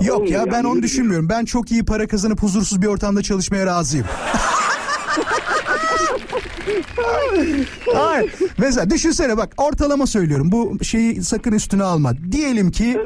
[0.05, 0.67] Yok ya ben yani.
[0.67, 1.29] onu düşünmüyorum.
[1.29, 4.05] Ben çok iyi para kazanıp huzursuz bir ortamda çalışmaya razıyım.
[7.93, 8.31] Hayır.
[8.57, 10.51] Mesela düşünsene bak ortalama söylüyorum.
[10.51, 12.13] Bu şeyi sakın üstüne alma.
[12.31, 12.99] Diyelim ki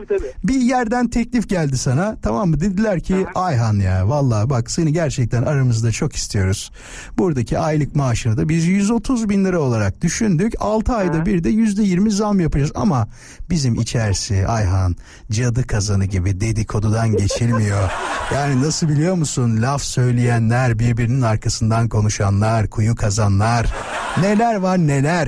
[0.43, 2.18] bir yerden teklif geldi sana.
[2.22, 2.59] Tamam mı?
[2.59, 6.72] Dediler ki Ayhan ya vallahi bak seni gerçekten aramızda çok istiyoruz.
[7.18, 10.53] Buradaki aylık maaşını da biz 130 bin lira olarak düşündük.
[10.59, 12.72] 6 ayda bir de %20 zam yapacağız.
[12.76, 13.07] Ama
[13.49, 14.95] bizim içerisi Ayhan
[15.32, 17.89] cadı kazanı gibi dedikodudan geçilmiyor.
[18.34, 19.61] Yani nasıl biliyor musun?
[19.61, 23.55] Laf söyleyenler, birbirinin arkasından konuşanlar, kuyu kazanlar.
[24.22, 25.28] Neler var neler.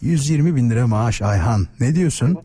[0.00, 1.60] 120 bin lira maaş Ayhan.
[1.80, 2.36] Ne diyorsun?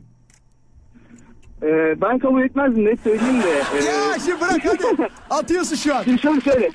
[1.64, 3.50] E, ben kabul etmezdim ne söyleyeyim de.
[3.50, 5.10] e, Ya şimdi bırak hadi.
[5.30, 6.04] Atıyorsun şu an.
[6.04, 6.70] Şimdi şöyle söyle.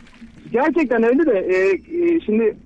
[0.53, 1.57] Gerçekten öyle de e,
[1.99, 2.57] e, şimdi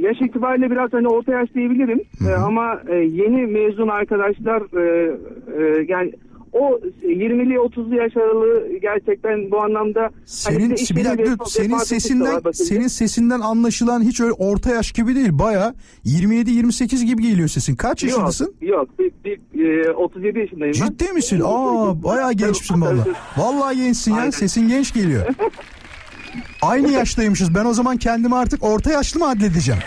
[0.00, 2.00] yaş itibariyle biraz hani orta yaş diyebilirim.
[2.28, 5.10] E, ama e, yeni mezun arkadaşlar e,
[5.58, 6.12] e, yani
[6.52, 12.40] o 20'li 30'lu yaş aralığı gerçekten bu anlamda hani Senin iş bir dakika senin sesinden
[12.52, 15.30] senin sesinden anlaşılan hiç öyle orta yaş gibi değil.
[15.32, 15.74] Baya
[16.04, 17.76] 27 28 gibi geliyor sesin.
[17.76, 18.54] Kaç yaşındasın?
[18.60, 20.86] Yok, yok bir, bir, e, 37 yaşındayım ben.
[20.86, 21.40] Ciddi misin?
[21.44, 23.04] Aa bayağı gençsin valla.
[23.36, 24.32] Vallahi gençsin ya.
[24.32, 25.26] Sesin genç geliyor.
[26.62, 27.54] Aynı yaştaymışız.
[27.54, 29.80] Ben o zaman kendimi artık orta yaşlı mı adledeceğim?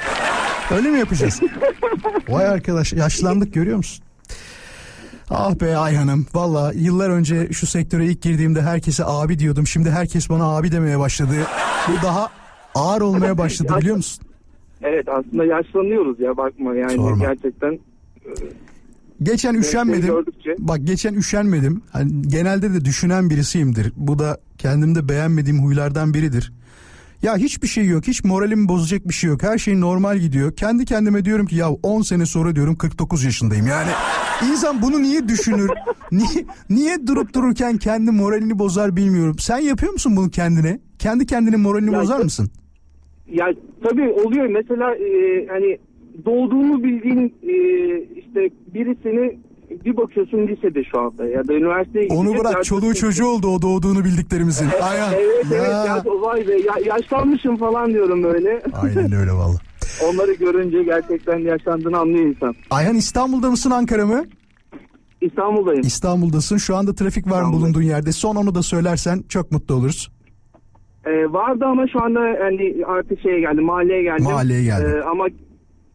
[0.72, 1.42] Öyle mi yapacağız?
[2.30, 4.06] Vay arkadaş yaşlandık görüyor musun?
[5.30, 9.68] Ah be Ayhan'ım valla yıllar önce şu sektöre ilk girdiğimde herkese abi diyordum.
[9.68, 11.34] Şimdi herkes bana abi demeye başladı.
[11.88, 12.28] Bu daha
[12.76, 14.26] ağır olmaya başladı biliyor musun?
[14.82, 17.26] Evet aslında yaşlanıyoruz ya bakma yani Sorma.
[17.26, 17.80] gerçekten.
[19.24, 20.10] Geçen seni üşenmedim.
[20.10, 21.82] gördükçe- Bak geçen üşenmedim.
[21.92, 23.94] Hani genelde de düşünen birisiyimdir.
[23.96, 26.54] Bu da kendimde beğenmediğim huylardan biridir.
[27.22, 28.08] Ya hiçbir şey yok.
[28.08, 29.44] Hiç moralimi bozacak bir şey yok.
[29.44, 30.56] Her şey normal gidiyor.
[30.56, 33.68] Kendi kendime diyorum ki ya 10 sene sonra diyorum 49 yaşındayım.
[33.68, 33.90] Yani
[34.52, 35.70] insan bunu niye düşünür?
[36.12, 39.36] Niye, niye durup dururken kendi moralini bozar bilmiyorum.
[39.40, 40.80] Sen yapıyor musun bunu kendine?
[41.00, 42.50] Kendi kendinin moralini Ya bozar mısın?
[43.28, 43.46] Ya
[43.84, 45.78] tabii oluyor mesela e, hani
[46.26, 47.54] doğduğunu bildiğin e,
[48.20, 49.40] işte birisini
[49.86, 53.62] bir bakıyorsun lisede şu anda ya da üniversiteye Onu gidecek, bırak çoluğu çocuğu oldu o
[53.62, 54.66] doğduğunu bildiklerimizin.
[54.74, 55.14] Evet, Ayhan.
[55.14, 55.86] evet evet Ya.
[55.86, 58.62] ya, vay be ya, yaşlanmışım falan diyorum öyle.
[58.74, 59.56] Aynen öyle valla.
[60.10, 62.56] Onları görünce gerçekten yaşlandığını anlıyor insan.
[62.70, 64.26] Ayhan İstanbul'da mısın Ankara mı?
[65.22, 65.82] İstanbul'dayım.
[65.82, 66.58] İstanbul'dasın.
[66.58, 68.12] Şu anda trafik var mı bulunduğun yerde?
[68.12, 70.12] Son onu da söylersen çok mutlu oluruz.
[71.06, 74.24] Ee, vardı ama şu anda hani artık şeye geldim mahalleye geldim.
[74.24, 74.98] Mahalleye geldin.
[74.98, 75.26] Ee, ama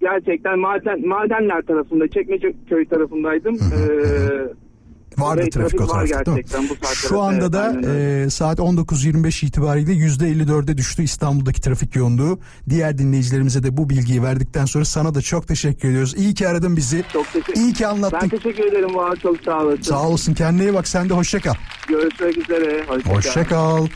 [0.00, 3.54] gerçekten maden madenler tarafında Çekmeköy tarafındaydım.
[3.54, 4.70] Ee,
[5.18, 6.42] Vardı ve trafik o var tarafta değil mi?
[6.44, 6.86] gerçekten bu.
[6.94, 12.38] Şu anda Evet, da aynen e, saat 19.25 itibariyle %54'e düştü İstanbul'daki trafik yoğunluğu.
[12.68, 16.14] Diğer dinleyicilerimize de bu bilgiyi verdikten sonra sana da çok teşekkür ediyoruz.
[16.16, 17.04] İyi ki aradın bizi.
[17.12, 18.28] Çok teşekkür İyi ki Ben anlattın.
[18.28, 19.82] teşekkür ederim var çok sağ olasın.
[19.82, 21.54] Sağ olasın kendine iyi bak sen de hoşça kal.
[21.88, 22.84] Görüşmek üzere.
[22.88, 23.14] Hoşça kal.
[23.16, 23.86] Hoşça kal.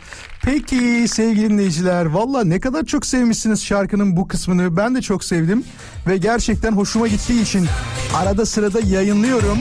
[0.44, 5.64] Peki sevgili dinleyiciler valla ne kadar çok sevmişsiniz şarkının bu kısmını ben de çok sevdim
[6.06, 7.66] ve gerçekten hoşuma gittiği için
[8.14, 9.58] arada sırada yayınlıyorum.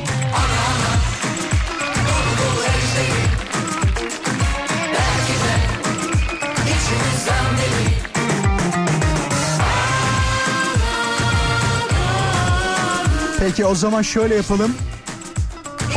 [13.39, 14.71] Peki o zaman şöyle yapalım.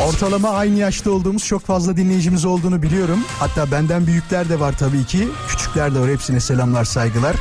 [0.04, 3.18] Ortalama aynı yaşta olduğumuz çok fazla dinleyicimiz olduğunu biliyorum.
[3.38, 5.28] Hatta benden büyükler de var tabii ki.
[5.48, 6.10] Küçükler de var.
[6.10, 7.36] Hepsine selamlar, saygılar.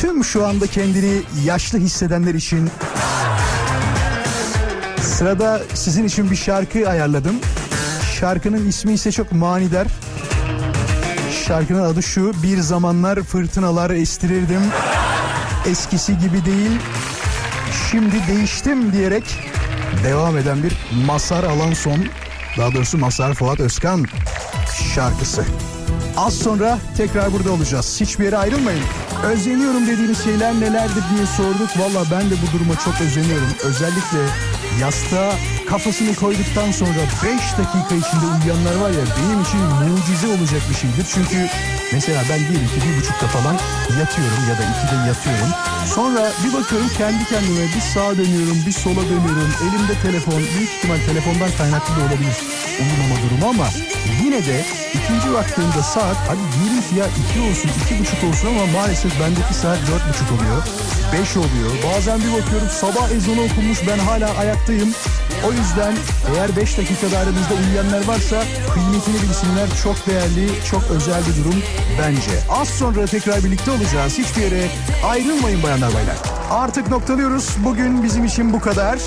[0.00, 2.70] Tüm şu anda kendini yaşlı hissedenler için
[5.00, 7.36] sırada sizin için bir şarkı ayarladım.
[8.20, 9.86] Şarkının ismi ise çok manidar.
[11.46, 12.32] Şarkının adı şu.
[12.42, 14.62] Bir zamanlar fırtınalar estirirdim.
[15.68, 16.70] Eskisi gibi değil.
[17.90, 19.24] Şimdi değiştim diyerek
[20.04, 20.72] devam eden bir
[21.06, 22.06] Masar Alanson
[22.58, 24.04] daha doğrusu Masar Fuat Özkan
[24.94, 25.44] şarkısı.
[26.16, 28.00] Az sonra tekrar burada olacağız.
[28.00, 28.82] Hiçbir yere ayrılmayın.
[29.24, 31.70] Özleniyorum dediğiniz şeyler nelerdir diye sorduk.
[31.78, 33.48] Valla ben de bu duruma çok özeniyorum.
[33.64, 34.18] Özellikle
[34.80, 35.32] yastığa
[35.66, 41.06] kafasını koyduktan sonra 5 dakika içinde uyuyanlar var ya benim için mucize olacak bir şeydir.
[41.14, 41.48] Çünkü
[41.92, 43.56] mesela ben diyelim ki bir buçukta falan
[44.00, 45.50] yatıyorum ya da ikide yatıyorum.
[45.94, 49.52] Sonra bir bakıyorum kendi kendime bir sağa dönüyorum bir sola dönüyorum.
[49.64, 52.36] Elimde telefon büyük ihtimal telefondan kaynaklı da olabilir
[52.80, 53.68] uyumama durumu ama
[54.24, 54.64] yine de
[54.94, 59.54] ikinci baktığımda saat hadi diyelim ki ya iki olsun iki buçuk olsun ama maalesef bendeki
[59.54, 60.62] saat dört buçuk oluyor.
[61.12, 61.70] Beş oluyor.
[61.86, 64.94] Bazen bir bakıyorum sabah ezanı okunmuş ben hala ayaktayım.
[65.44, 65.94] O yüzden
[66.34, 69.68] eğer 5 dakikada aranızda uyuyanlar varsa kıymetini bilsinler.
[69.82, 71.62] Çok değerli, çok özel bir durum
[72.02, 72.30] bence.
[72.50, 74.18] Az sonra tekrar birlikte olacağız.
[74.18, 74.68] Hiçbir yere
[75.04, 76.16] ayrılmayın bayanlar baylar.
[76.50, 77.56] Artık noktalıyoruz.
[77.64, 78.98] Bugün bizim için bu kadar.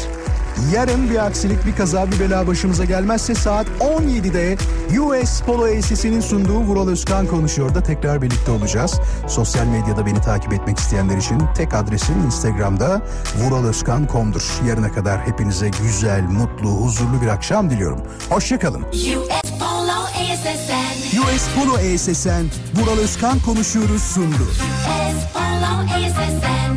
[0.74, 4.57] Yarın bir aksilik, bir kaza, bir bela başımıza gelmezse saat 17'de
[4.99, 8.99] US Polo ACC'nin sunduğu Vural Özkan konuşuyor da tekrar birlikte olacağız.
[9.28, 13.01] Sosyal medyada beni takip etmek isteyenler için tek adresim Instagram'da
[13.38, 14.43] vuralozkan.com'dur.
[14.68, 17.99] Yarına kadar hepinize güzel, mutlu, huzurlu bir akşam diliyorum.
[18.30, 18.82] Hoşçakalın.
[18.82, 21.18] US Polo ASSN.
[21.20, 24.43] US Polo ACC'n Vural Özkan konuşuyoruz sundu.
[24.43, 26.70] US Polo ASSN.